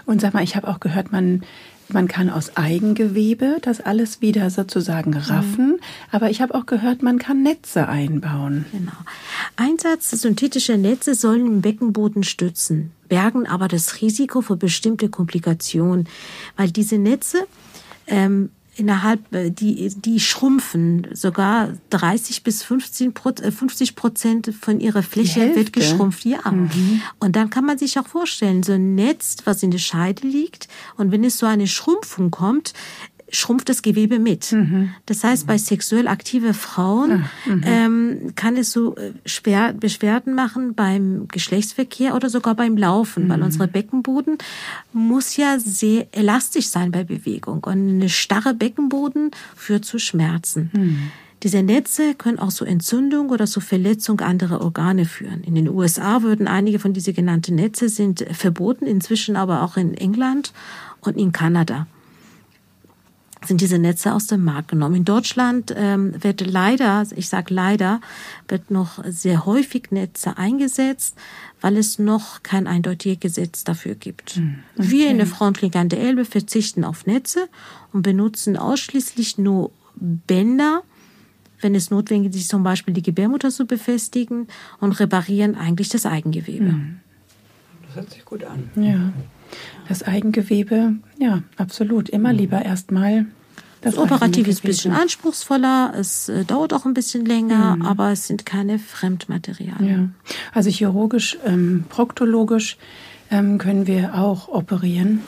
Und 0.06 0.20
sag 0.20 0.34
mal, 0.34 0.44
ich 0.44 0.56
habe 0.56 0.68
auch 0.68 0.80
gehört, 0.80 1.10
man, 1.10 1.42
man 1.88 2.06
kann 2.06 2.30
aus 2.30 2.56
Eigengewebe 2.56 3.58
das 3.62 3.80
alles 3.80 4.20
wieder 4.20 4.50
sozusagen 4.50 5.14
raffen. 5.14 5.78
Aber 6.10 6.30
ich 6.30 6.40
habe 6.40 6.54
auch 6.54 6.66
gehört, 6.66 7.02
man 7.02 7.18
kann 7.18 7.42
Netze 7.42 7.88
einbauen. 7.88 8.66
Genau. 8.72 8.92
Einsatz 9.56 10.10
synthetischer 10.10 10.76
Netze 10.76 11.14
sollen 11.14 11.46
im 11.46 11.60
Beckenboden 11.62 12.22
stützen, 12.22 12.92
bergen 13.08 13.46
aber 13.46 13.68
das 13.68 14.00
Risiko 14.00 14.40
für 14.40 14.56
bestimmte 14.56 15.08
Komplikationen, 15.08 16.08
weil 16.56 16.70
diese 16.70 16.98
Netze 16.98 17.46
ähm, 18.06 18.50
innerhalb, 18.76 19.32
äh, 19.34 19.50
die, 19.50 19.88
die 19.96 20.20
schrumpfen 20.20 21.06
sogar 21.12 21.72
30 21.90 22.42
bis 22.42 22.62
15 22.62 23.14
Pro- 23.14 23.30
äh, 23.30 23.50
50 23.50 23.96
Prozent 23.96 24.52
von 24.60 24.80
ihrer 24.80 25.02
Fläche 25.02 25.54
wird 25.56 25.72
geschrumpft. 25.72 26.24
Ja. 26.24 26.40
Und 27.18 27.36
dann 27.36 27.50
kann 27.50 27.64
man 27.64 27.78
sich 27.78 27.98
auch 27.98 28.06
vorstellen, 28.06 28.62
so 28.62 28.72
ein 28.72 28.94
Netz, 28.94 29.36
was 29.44 29.62
in 29.62 29.70
der 29.70 29.78
Scheide 29.78 30.26
liegt, 30.26 30.68
und 30.96 31.10
wenn 31.12 31.24
es 31.24 31.38
so 31.38 31.46
eine 31.46 31.66
Schrumpfung 31.66 32.30
kommt, 32.30 32.72
schrumpft 33.34 33.68
das 33.68 33.82
Gewebe 33.82 34.18
mit. 34.18 34.52
Das 35.06 35.24
heißt, 35.24 35.46
bei 35.46 35.58
sexuell 35.58 36.08
aktive 36.08 36.54
Frauen 36.54 37.24
ähm, 37.64 38.32
kann 38.34 38.56
es 38.56 38.72
so 38.72 38.96
äh, 38.96 39.12
schwer 39.26 39.72
Beschwerden 39.72 40.34
machen 40.34 40.74
beim 40.74 41.28
Geschlechtsverkehr 41.28 42.14
oder 42.14 42.30
sogar 42.30 42.54
beim 42.54 42.76
Laufen, 42.76 43.28
weil 43.28 43.42
unser 43.42 43.66
Beckenboden 43.66 44.38
muss 44.92 45.36
ja 45.36 45.58
sehr 45.58 46.06
elastisch 46.12 46.68
sein 46.68 46.90
bei 46.90 47.04
Bewegung 47.04 47.64
und 47.64 47.88
eine 47.88 48.08
starre 48.08 48.54
Beckenboden 48.54 49.30
führt 49.56 49.84
zu 49.84 49.98
Schmerzen. 49.98 50.70
Diese 51.42 51.62
Netze 51.62 52.14
können 52.14 52.38
auch 52.38 52.48
zu 52.48 52.64
Entzündung 52.64 53.28
oder 53.28 53.44
zu 53.46 53.60
Verletzung 53.60 54.20
anderer 54.20 54.62
Organe 54.62 55.04
führen. 55.04 55.42
In 55.44 55.54
den 55.54 55.68
USA 55.68 56.22
würden 56.22 56.48
einige 56.48 56.78
von 56.78 56.94
diesen 56.94 57.14
genannten 57.14 57.56
Netze 57.56 57.90
sind 57.90 58.24
verboten, 58.30 58.86
inzwischen 58.86 59.36
aber 59.36 59.62
auch 59.62 59.76
in 59.76 59.92
England 59.92 60.54
und 61.02 61.18
in 61.18 61.32
Kanada. 61.32 61.86
Sind 63.48 63.60
diese 63.60 63.78
Netze 63.78 64.12
aus 64.12 64.26
dem 64.26 64.44
Markt 64.44 64.68
genommen. 64.68 64.94
In 64.94 65.04
Deutschland 65.04 65.74
ähm, 65.76 66.14
wird 66.22 66.40
leider, 66.46 67.04
ich 67.14 67.28
sage 67.28 67.52
leider, 67.52 68.00
wird 68.48 68.70
noch 68.70 69.02
sehr 69.06 69.46
häufig 69.46 69.90
Netze 69.90 70.38
eingesetzt, 70.38 71.16
weil 71.60 71.76
es 71.76 71.98
noch 71.98 72.42
kein 72.42 72.66
eindeutiges 72.66 73.20
Gesetz 73.20 73.64
dafür 73.64 73.94
gibt. 73.94 74.36
Mhm. 74.36 74.58
Okay. 74.76 74.90
Wir 74.90 75.10
in 75.10 75.18
der 75.18 75.26
Frontlinie 75.26 75.80
an 75.80 75.88
der 75.88 76.00
Elbe 76.00 76.24
verzichten 76.24 76.84
auf 76.84 77.06
Netze 77.06 77.48
und 77.92 78.02
benutzen 78.02 78.56
ausschließlich 78.56 79.38
nur 79.38 79.70
Bänder, 79.96 80.82
wenn 81.60 81.74
es 81.74 81.90
notwendig 81.90 82.34
ist, 82.34 82.48
zum 82.48 82.62
Beispiel 82.62 82.92
die 82.94 83.02
Gebärmutter 83.02 83.50
zu 83.50 83.66
befestigen 83.66 84.48
und 84.80 84.92
reparieren 84.92 85.54
eigentlich 85.54 85.88
das 85.88 86.04
Eigengewebe. 86.04 86.72
Mhm. 86.72 87.00
Das 87.86 87.96
hört 87.96 88.10
sich 88.10 88.24
gut 88.24 88.44
an. 88.44 88.70
Ja. 88.76 89.12
Das 89.88 90.02
Eigengewebe, 90.02 90.94
ja, 91.18 91.42
absolut. 91.56 92.08
Immer 92.08 92.32
mhm. 92.32 92.38
lieber 92.38 92.62
erstmal 92.62 93.26
das, 93.84 93.98
Operativ 93.98 94.48
ist 94.48 94.64
ein 94.64 94.68
bisschen 94.68 94.92
anspruchsvoller, 94.92 95.92
es 95.98 96.30
äh, 96.30 96.44
dauert 96.44 96.72
auch 96.72 96.86
ein 96.86 96.94
bisschen 96.94 97.26
länger, 97.26 97.76
mhm. 97.76 97.82
aber 97.82 98.12
es 98.12 98.26
sind 98.26 98.46
keine 98.46 98.78
Fremdmaterialien. 98.78 100.14
Ja. 100.26 100.34
Also 100.54 100.70
chirurgisch, 100.70 101.36
ähm, 101.44 101.84
proktologisch 101.90 102.78
ähm, 103.30 103.58
können 103.58 103.86
wir 103.86 104.14
auch 104.14 104.48
operieren. 104.48 105.20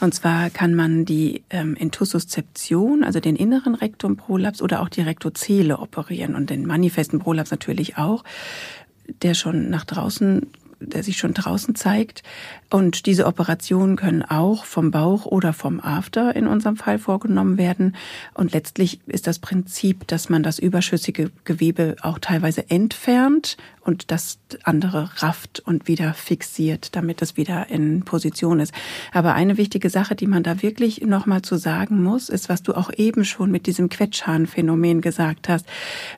Und 0.00 0.14
zwar 0.14 0.50
kann 0.50 0.74
man 0.74 1.06
die 1.06 1.42
ähm, 1.48 1.74
Intussuszeption, 1.74 3.02
also 3.02 3.20
den 3.20 3.34
inneren 3.34 3.74
Rektumprolaps 3.74 4.60
oder 4.60 4.82
auch 4.82 4.90
die 4.90 5.00
Rektozele 5.00 5.78
operieren 5.78 6.34
und 6.34 6.50
den 6.50 6.66
manifesten 6.66 7.18
Prolaps 7.18 7.50
natürlich 7.50 7.96
auch, 7.96 8.24
der 9.22 9.32
schon 9.32 9.70
nach 9.70 9.86
draußen 9.86 10.46
der 10.80 11.02
sich 11.02 11.16
schon 11.16 11.34
draußen 11.34 11.74
zeigt. 11.74 12.22
Und 12.70 13.06
diese 13.06 13.26
Operationen 13.26 13.96
können 13.96 14.22
auch 14.22 14.64
vom 14.64 14.90
Bauch 14.90 15.24
oder 15.26 15.52
vom 15.52 15.80
After 15.80 16.34
in 16.34 16.46
unserem 16.46 16.76
Fall 16.76 16.98
vorgenommen 16.98 17.58
werden. 17.58 17.96
Und 18.34 18.52
letztlich 18.52 19.00
ist 19.06 19.26
das 19.26 19.38
Prinzip, 19.38 20.06
dass 20.06 20.28
man 20.28 20.42
das 20.42 20.58
überschüssige 20.58 21.30
Gewebe 21.44 21.96
auch 22.02 22.18
teilweise 22.18 22.70
entfernt 22.70 23.56
und 23.86 24.10
das 24.10 24.38
andere 24.64 25.10
rafft 25.18 25.60
und 25.60 25.86
wieder 25.86 26.12
fixiert, 26.12 26.96
damit 26.96 27.22
es 27.22 27.36
wieder 27.36 27.68
in 27.70 28.02
Position 28.02 28.58
ist. 28.58 28.74
Aber 29.12 29.34
eine 29.34 29.56
wichtige 29.56 29.90
Sache, 29.90 30.16
die 30.16 30.26
man 30.26 30.42
da 30.42 30.62
wirklich 30.62 31.02
nochmal 31.02 31.42
zu 31.42 31.56
sagen 31.56 32.02
muss, 32.02 32.28
ist, 32.28 32.48
was 32.48 32.62
du 32.62 32.74
auch 32.74 32.90
eben 32.96 33.24
schon 33.24 33.50
mit 33.50 33.66
diesem 33.66 33.88
Quetschhahnphänomen 33.88 35.00
gesagt 35.00 35.48
hast. 35.48 35.66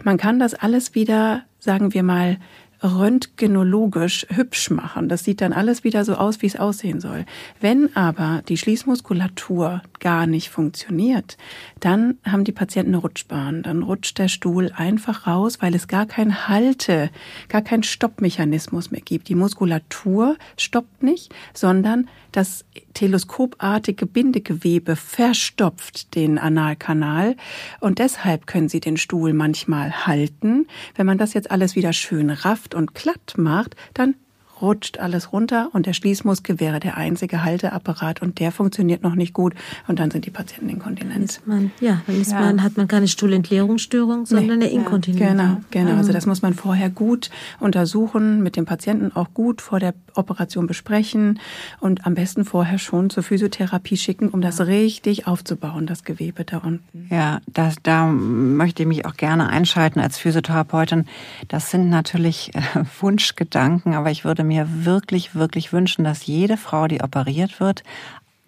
Man 0.02 0.16
kann 0.16 0.38
das 0.38 0.54
alles 0.54 0.94
wieder, 0.94 1.42
sagen 1.58 1.92
wir 1.92 2.02
mal, 2.02 2.38
röntgenologisch 2.82 4.26
hübsch 4.30 4.70
machen. 4.70 5.08
Das 5.08 5.24
sieht 5.24 5.40
dann 5.40 5.52
alles 5.52 5.84
wieder 5.84 6.04
so 6.04 6.14
aus, 6.14 6.42
wie 6.42 6.46
es 6.46 6.56
aussehen 6.56 7.00
soll. 7.00 7.24
Wenn 7.60 7.94
aber 7.96 8.42
die 8.48 8.56
Schließmuskulatur 8.56 9.82
gar 10.00 10.26
nicht 10.26 10.50
funktioniert, 10.50 11.36
dann 11.80 12.18
haben 12.24 12.44
die 12.44 12.52
Patienten 12.52 12.92
eine 12.94 13.02
Rutschbahn. 13.02 13.62
Dann 13.62 13.82
rutscht 13.82 14.18
der 14.18 14.28
Stuhl 14.28 14.72
einfach 14.74 15.26
raus, 15.26 15.58
weil 15.60 15.74
es 15.74 15.88
gar 15.88 16.06
kein 16.06 16.48
Halte, 16.48 17.10
gar 17.48 17.62
kein 17.62 17.82
Stoppmechanismus 17.82 18.90
mehr 18.90 19.00
gibt. 19.00 19.28
Die 19.28 19.34
Muskulatur 19.34 20.36
stoppt 20.56 21.02
nicht, 21.02 21.34
sondern 21.54 22.08
das 22.32 22.64
teleskopartige 22.94 24.06
Bindegewebe 24.06 24.96
verstopft 24.96 26.14
den 26.14 26.38
Analkanal 26.38 27.36
und 27.80 27.98
deshalb 27.98 28.46
können 28.46 28.68
Sie 28.68 28.80
den 28.80 28.96
Stuhl 28.96 29.32
manchmal 29.32 30.06
halten. 30.06 30.66
Wenn 30.94 31.06
man 31.06 31.18
das 31.18 31.32
jetzt 31.32 31.50
alles 31.50 31.74
wieder 31.74 31.92
schön 31.92 32.30
rafft 32.30 32.67
und 32.74 32.94
glatt 32.94 33.34
macht, 33.36 33.76
dann 33.94 34.14
rutscht 34.60 34.98
alles 34.98 35.32
runter 35.32 35.68
und 35.72 35.86
der 35.86 35.92
Schließmuskel 35.92 36.60
wäre 36.60 36.80
der 36.80 36.96
einzige 36.96 37.44
Halteapparat 37.44 38.22
und 38.22 38.38
der 38.38 38.52
funktioniert 38.52 39.02
noch 39.02 39.14
nicht 39.14 39.32
gut 39.32 39.54
und 39.86 39.98
dann 39.98 40.10
sind 40.10 40.26
die 40.26 40.30
Patienten 40.30 40.68
inkontinent. 40.68 41.40
Man, 41.46 41.70
ja, 41.80 42.00
dann 42.06 42.20
ist 42.20 42.32
ja. 42.32 42.40
man, 42.40 42.62
hat 42.62 42.76
man 42.76 42.88
keine 42.88 43.08
Stuhlentleerungsstörung, 43.08 44.26
sondern 44.26 44.58
nee. 44.58 44.66
eine 44.66 44.72
Inkontinenz. 44.72 45.30
Genau, 45.30 45.60
genau. 45.70 45.96
Also 45.96 46.12
das 46.12 46.26
muss 46.26 46.42
man 46.42 46.54
vorher 46.54 46.90
gut 46.90 47.30
untersuchen, 47.60 48.42
mit 48.42 48.56
dem 48.56 48.64
Patienten 48.64 49.14
auch 49.14 49.32
gut 49.34 49.60
vor 49.60 49.80
der 49.80 49.94
Operation 50.14 50.66
besprechen 50.66 51.40
und 51.80 52.06
am 52.06 52.14
besten 52.14 52.44
vorher 52.44 52.78
schon 52.78 53.10
zur 53.10 53.22
Physiotherapie 53.22 53.96
schicken, 53.96 54.28
um 54.28 54.40
das 54.40 54.60
richtig 54.60 55.26
aufzubauen, 55.26 55.86
das 55.86 56.04
Gewebe 56.04 56.44
da 56.44 56.58
unten. 56.58 57.06
Ja, 57.10 57.40
das, 57.46 57.76
da 57.82 58.06
möchte 58.06 58.82
ich 58.82 58.88
mich 58.88 59.06
auch 59.06 59.16
gerne 59.16 59.48
einschalten 59.48 60.00
als 60.00 60.18
Physiotherapeutin. 60.18 61.06
Das 61.48 61.70
sind 61.70 61.88
natürlich 61.88 62.54
äh, 62.54 62.60
Wunschgedanken, 63.00 63.94
aber 63.94 64.10
ich 64.10 64.24
würde 64.24 64.44
mir 64.48 64.84
wirklich, 64.84 65.34
wirklich 65.34 65.72
wünschen, 65.72 66.04
dass 66.04 66.26
jede 66.26 66.56
Frau, 66.56 66.88
die 66.88 67.02
operiert 67.02 67.60
wird, 67.60 67.84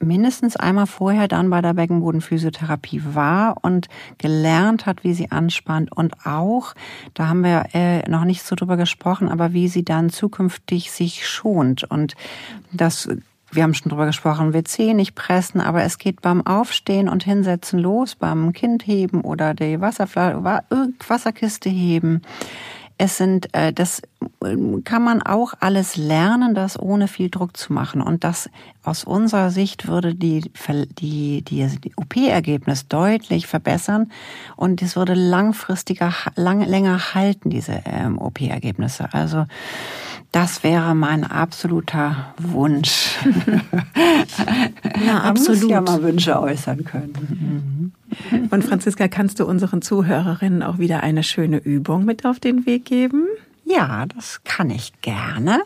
mindestens 0.03 0.57
einmal 0.57 0.87
vorher 0.87 1.29
dann 1.29 1.51
bei 1.51 1.61
der 1.61 1.75
Beckenbodenphysiotherapie 1.75 3.03
war 3.13 3.57
und 3.63 3.89
gelernt 4.19 4.87
hat, 4.87 5.05
wie 5.05 5.15
sie 5.15 5.31
anspannt 5.31 5.93
und 5.93 6.15
auch, 6.25 6.75
da 7.15 7.29
haben 7.29 7.45
wir 7.45 7.67
äh, 7.75 8.09
noch 8.09 8.25
nicht 8.25 8.43
so 8.43 8.57
drüber 8.57 8.77
gesprochen, 8.77 9.29
aber 9.29 9.53
wie 9.53 9.69
sie 9.69 9.85
dann 9.85 10.11
zukünftig 10.11 10.91
sich 10.91 11.29
schont 11.29 11.85
und 11.85 12.15
das 12.73 13.09
wir 13.53 13.65
haben 13.65 13.75
schon 13.75 13.91
drüber 13.91 14.07
gesprochen, 14.07 14.55
WC 14.55 14.95
nicht 14.95 15.17
pressen, 15.17 15.61
aber 15.61 15.83
es 15.83 15.99
geht 15.99 16.23
beim 16.23 16.47
Aufstehen 16.47 17.09
und 17.09 17.25
Hinsetzen 17.25 17.81
los, 17.81 18.15
beim 18.15 18.53
Kind 18.53 18.87
heben 18.87 19.23
oder 19.23 19.55
die 19.55 19.81
Wasserflasche, 19.81 20.63
Wasserkiste 21.09 21.69
heben. 21.69 22.23
Es 23.03 23.17
sind, 23.17 23.55
äh, 23.55 23.73
das 23.73 24.03
ähm, 24.45 24.85
kann 24.85 25.03
man 25.03 25.23
auch 25.23 25.55
alles 25.61 25.97
lernen, 25.97 26.55
das 26.55 26.79
ohne 26.79 27.09
viel 27.09 27.31
Druck 27.31 27.57
zu 27.57 27.73
machen. 27.73 28.03
Und 28.03 28.25
das 28.25 28.51
aus 28.83 29.05
unserer 29.05 29.51
Sicht 29.51 29.89
würde 29.89 30.15
die, 30.15 30.53
die, 30.99 31.43
die, 31.43 31.67
die 31.67 31.93
OP-Ergebnis 31.97 32.89
deutlich 32.89 33.47
verbessern 33.47 34.13
und 34.55 34.83
es 34.83 34.97
würde 34.97 35.15
langfristiger, 35.15 36.13
lang, 36.37 36.61
länger 36.61 37.15
halten, 37.15 37.49
diese 37.49 37.81
ähm, 37.87 38.19
OP-Ergebnisse. 38.19 39.09
Also, 39.13 39.47
das 40.31 40.63
wäre 40.63 40.95
mein 40.95 41.25
absoluter 41.25 42.35
Wunsch. 42.37 43.17
ja, 45.07 45.21
absolut. 45.23 45.61
Man 45.63 45.63
muss 45.63 45.71
ja 45.71 45.81
mal 45.81 46.03
Wünsche 46.03 46.39
äußern 46.39 46.85
können. 46.85 47.13
Mhm. 47.31 47.93
Und 48.51 48.65
Franziska, 48.65 49.09
kannst 49.09 49.41
du 49.41 49.47
unseren 49.47 49.83
Zuhörerinnen 49.83 50.63
auch 50.63 50.79
wieder 50.79 51.03
eine 51.03 51.23
schöne 51.23 51.59
Übung 51.59 52.05
mit 52.05 52.25
auf 52.25 52.41
den 52.41 52.67
Weg 52.67 52.85
geben? 52.85 53.27
Ja, 53.65 54.07
das 54.07 54.43
kann 54.45 54.71
ich 54.71 54.93
gerne. 55.01 55.63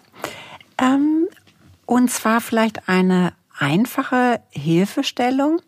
Ähm, 0.79 1.27
und 1.87 2.11
zwar 2.11 2.41
vielleicht 2.41 2.89
eine 2.89 3.33
einfache 3.59 4.41
Hilfestellung. 4.51 5.61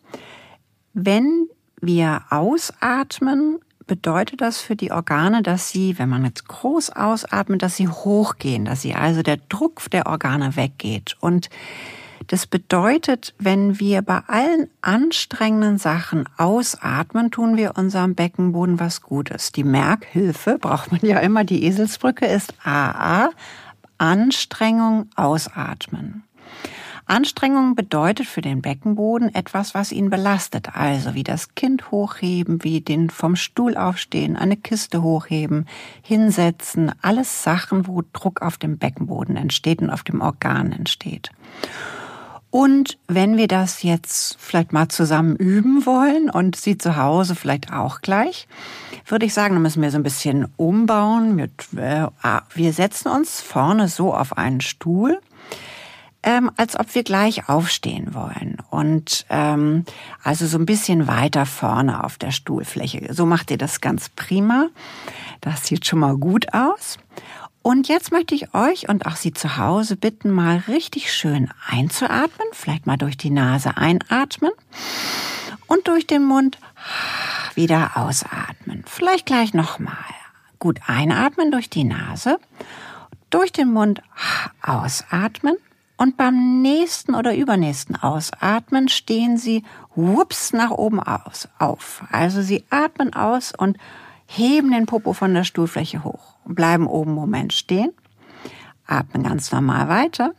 Wenn 0.93 1.47
wir 1.81 2.23
ausatmen, 2.29 3.59
bedeutet 3.85 4.41
das 4.41 4.59
für 4.59 4.75
die 4.75 4.91
Organe, 4.91 5.41
dass 5.41 5.71
sie, 5.71 5.97
wenn 5.97 6.09
man 6.09 6.25
jetzt 6.25 6.47
groß 6.47 6.91
ausatmet, 6.91 7.61
dass 7.61 7.77
sie 7.77 7.87
hochgehen, 7.87 8.65
dass 8.65 8.81
sie 8.81 8.93
also 8.93 9.23
der 9.23 9.37
Druck 9.37 9.89
der 9.91 10.07
Organe 10.07 10.55
weggeht. 10.55 11.15
Und 11.21 11.49
das 12.27 12.45
bedeutet, 12.45 13.33
wenn 13.39 13.79
wir 13.79 14.01
bei 14.01 14.21
allen 14.27 14.69
anstrengenden 14.81 15.77
Sachen 15.77 16.27
ausatmen, 16.37 17.31
tun 17.31 17.55
wir 17.55 17.77
unserem 17.77 18.15
Beckenboden 18.15 18.79
was 18.79 19.01
Gutes. 19.01 19.53
Die 19.53 19.63
Merkhilfe 19.63 20.57
braucht 20.59 20.91
man 20.91 21.01
ja 21.01 21.19
immer, 21.19 21.45
die 21.45 21.63
Eselsbrücke 21.63 22.25
ist 22.25 22.53
AA, 22.65 23.29
Anstrengung 23.97 25.09
ausatmen. 25.15 26.23
Anstrengung 27.05 27.75
bedeutet 27.75 28.27
für 28.27 28.41
den 28.41 28.61
Beckenboden 28.61 29.33
etwas, 29.33 29.73
was 29.73 29.93
ihn 29.93 30.09
belastet, 30.09 30.75
also 30.75 31.13
wie 31.13 31.23
das 31.23 31.55
Kind 31.55 31.89
hochheben, 31.89 32.65
wie 32.65 32.81
den 32.81 33.09
vom 33.09 33.37
Stuhl 33.37 33.77
aufstehen, 33.77 34.35
eine 34.35 34.57
Kiste 34.57 35.01
hochheben, 35.01 35.67
hinsetzen, 36.01 36.91
alles 37.01 37.43
Sachen, 37.43 37.87
wo 37.87 38.03
Druck 38.11 38.41
auf 38.41 38.57
dem 38.57 38.77
Beckenboden 38.77 39.37
entsteht 39.37 39.81
und 39.81 39.89
auf 39.89 40.03
dem 40.03 40.19
Organ 40.19 40.73
entsteht. 40.73 41.31
Und 42.49 42.97
wenn 43.07 43.37
wir 43.37 43.47
das 43.47 43.83
jetzt 43.83 44.37
vielleicht 44.39 44.73
mal 44.73 44.87
zusammen 44.87 45.35
üben 45.35 45.85
wollen 45.85 46.29
und 46.29 46.55
Sie 46.55 46.77
zu 46.77 46.95
Hause 46.95 47.35
vielleicht 47.35 47.73
auch 47.73 48.01
gleich, 48.01 48.47
würde 49.05 49.25
ich 49.25 49.33
sagen, 49.33 49.55
dann 49.55 49.61
müssen 49.61 49.81
wir 49.81 49.91
so 49.91 49.97
ein 49.97 50.03
bisschen 50.03 50.47
umbauen. 50.55 51.35
Mit, 51.35 51.51
äh, 51.75 52.07
ah, 52.21 52.41
wir 52.53 52.73
setzen 52.73 53.09
uns 53.09 53.41
vorne 53.41 53.87
so 53.87 54.13
auf 54.13 54.37
einen 54.37 54.61
Stuhl 54.61 55.19
ähm, 56.27 56.51
als 56.57 56.77
ob 56.77 56.93
wir 56.93 57.03
gleich 57.03 57.47
aufstehen 57.47 58.13
wollen. 58.13 58.57
Und 58.69 59.25
ähm, 59.29 59.85
also 60.23 60.45
so 60.45 60.57
ein 60.57 60.65
bisschen 60.65 61.07
weiter 61.07 61.45
vorne 61.45 62.03
auf 62.03 62.17
der 62.17 62.31
Stuhlfläche. 62.31 63.13
So 63.13 63.25
macht 63.25 63.49
ihr 63.49 63.57
das 63.57 63.79
ganz 63.79 64.09
prima. 64.09 64.67
Das 65.39 65.65
sieht 65.65 65.85
schon 65.85 65.99
mal 65.99 66.17
gut 66.17 66.53
aus. 66.53 66.97
Und 67.67 67.89
jetzt 67.89 68.13
möchte 68.13 68.33
ich 68.33 68.53
euch 68.53 68.87
und 68.87 69.07
auch 69.07 69.17
Sie 69.17 69.33
zu 69.33 69.57
Hause 69.57 69.97
bitten, 69.97 70.31
mal 70.31 70.63
richtig 70.69 71.11
schön 71.11 71.49
einzuatmen. 71.69 72.47
Vielleicht 72.53 72.87
mal 72.87 72.95
durch 72.95 73.17
die 73.17 73.29
Nase 73.29 73.75
einatmen 73.75 74.51
und 75.67 75.85
durch 75.89 76.07
den 76.07 76.23
Mund 76.23 76.57
wieder 77.55 77.97
ausatmen. 77.97 78.85
Vielleicht 78.87 79.25
gleich 79.25 79.53
nochmal. 79.53 79.97
Gut 80.59 80.79
einatmen 80.87 81.51
durch 81.51 81.69
die 81.69 81.83
Nase, 81.83 82.39
durch 83.29 83.51
den 83.51 83.73
Mund 83.73 84.01
ausatmen 84.61 85.57
Und 85.97 86.15
beim 86.15 86.61
nächsten 86.61 87.15
oder 87.15 87.35
übernächsten 87.35 87.97
Ausatmen 87.97 88.87
stehen 88.87 89.37
Sie 89.37 89.65
whoops 89.93 90.53
nach 90.53 90.71
oben 90.71 91.01
aus, 91.01 91.49
auf. 91.59 92.05
Also 92.11 92.41
Sie 92.41 92.63
atmen 92.69 93.13
aus 93.13 93.51
und 93.53 93.77
heben 94.27 94.71
den 94.71 94.85
Popo 94.85 95.13
von 95.13 95.33
der 95.33 95.43
Stuhlfläche 95.43 96.03
hoch 96.03 96.35
und 96.45 96.55
bleiben 96.55 96.87
oben 96.87 97.13
Moment 97.13 97.53
stehen. 97.53 97.91
Atmen 98.85 99.23
ganz 99.23 99.51
normal 99.51 99.89
weiter. 99.89 100.33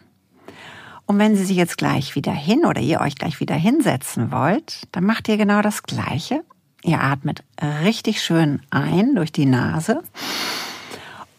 Und 1.07 1.19
wenn 1.19 1.37
Sie 1.37 1.45
sich 1.45 1.57
jetzt 1.57 1.79
gleich 1.79 2.15
wieder 2.15 2.33
hin 2.33 2.67
oder 2.67 2.81
ihr 2.81 3.01
euch 3.01 3.15
gleich 3.15 3.41
wieder 3.41 3.55
hinsetzen 3.55 4.31
wollt, 4.31 4.87
dann 4.93 5.05
macht 5.05 5.29
ihr 5.29 5.39
genau 5.39 5.63
das 5.63 5.83
Gleiche. 5.83 6.45
Ihr 6.83 7.01
atmet 7.01 7.43
richtig 7.83 8.23
schön 8.23 8.63
ein 8.71 9.15
durch 9.15 9.33
die 9.33 9.47
Nase. 9.47 10.03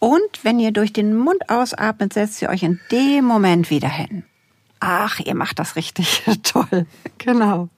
Und 0.00 0.44
wenn 0.44 0.58
ihr 0.58 0.72
durch 0.72 0.92
den 0.92 1.16
Mund 1.16 1.48
ausatmet, 1.48 2.12
setzt 2.12 2.42
ihr 2.42 2.48
euch 2.48 2.62
in 2.62 2.80
dem 2.90 3.24
Moment 3.24 3.70
wieder 3.70 3.88
hin. 3.88 4.24
Ach, 4.80 5.20
ihr 5.20 5.34
macht 5.34 5.58
das 5.58 5.76
richtig 5.76 6.22
toll. 6.42 6.86
Genau. 7.18 7.68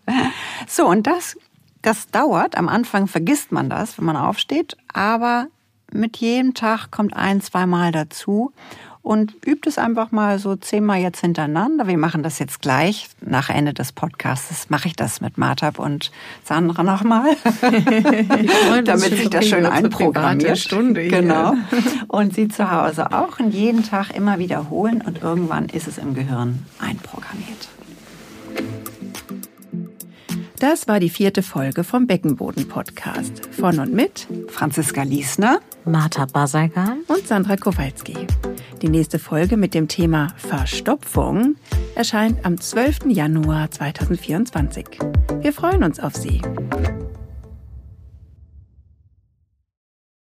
So, 0.69 0.87
und 0.87 1.07
das, 1.07 1.37
das 1.83 2.09
dauert. 2.09 2.57
Am 2.57 2.69
Anfang 2.69 3.07
vergisst 3.07 3.53
man 3.53 3.69
das, 3.69 3.99
wenn 3.99 4.05
man 4.05 4.17
aufsteht. 4.17 4.77
Aber 4.93 5.49
mit 5.93 6.17
jedem 6.19 6.55
Tag 6.55 6.91
kommt 6.91 7.15
ein, 7.15 7.41
zweimal 7.41 7.93
dazu 7.93 8.53
und 9.03 9.35
übt 9.45 9.69
es 9.69 9.79
einfach 9.79 10.13
mal 10.13 10.39
so 10.39 10.55
zehnmal 10.55 11.01
jetzt 11.01 11.21
hintereinander. 11.21 11.89
Wir 11.89 11.99
machen 11.99 12.23
das 12.23 12.39
jetzt 12.39 12.63
gleich. 12.63 13.09
Nach 13.21 13.51
Ende 13.51 13.75
des 13.75 13.91
Podcasts 13.91 14.71
mache 14.71 14.87
ich 14.87 14.95
das 14.95 15.21
mit 15.21 15.39
Martab 15.39 15.81
und 15.81 16.13
Sandra 16.45 16.85
nochmal, 16.85 17.37
damit 18.85 19.11
sich 19.11 19.29
das 19.29 19.49
schön 19.49 19.67
einprogrammiert. 19.67 20.57
Stunde 20.57 21.09
genau. 21.09 21.55
Und 22.09 22.35
Sie 22.35 22.49
zu 22.49 22.71
Hause 22.71 23.13
auch 23.13 23.41
und 23.41 23.53
jeden 23.53 23.83
Tag 23.85 24.15
immer 24.15 24.39
wiederholen 24.39 25.03
und 25.05 25.23
irgendwann 25.23 25.67
ist 25.67 25.89
es 25.89 25.99
im 25.99 26.15
Gehirn 26.15 26.65
einprogrammiert. 26.79 27.69
Das 30.63 30.87
war 30.87 31.01
die 31.01 31.11
vierte 31.11 31.43
Folge 31.43 31.83
vom 31.83 32.07
Beckenboden-Podcast. 32.07 33.49
Von 33.51 33.81
und 33.81 33.93
mit 33.93 34.29
Franziska 34.47 35.03
Liesner, 35.03 35.59
Martha 35.85 36.25
Basagan 36.27 37.01
und 37.09 37.27
Sandra 37.27 37.57
Kowalski. 37.57 38.29
Die 38.81 38.89
nächste 38.89 39.19
Folge 39.19 39.57
mit 39.57 39.75
dem 39.75 39.89
Thema 39.89 40.29
Verstopfung 40.37 41.57
erscheint 41.97 42.47
am 42.47 42.61
12. 42.61 43.07
Januar 43.09 43.73
2024. 43.73 44.87
Wir 45.41 45.53
freuen 45.53 45.83
uns 45.83 45.99
auf 45.99 46.15
Sie. 46.15 46.41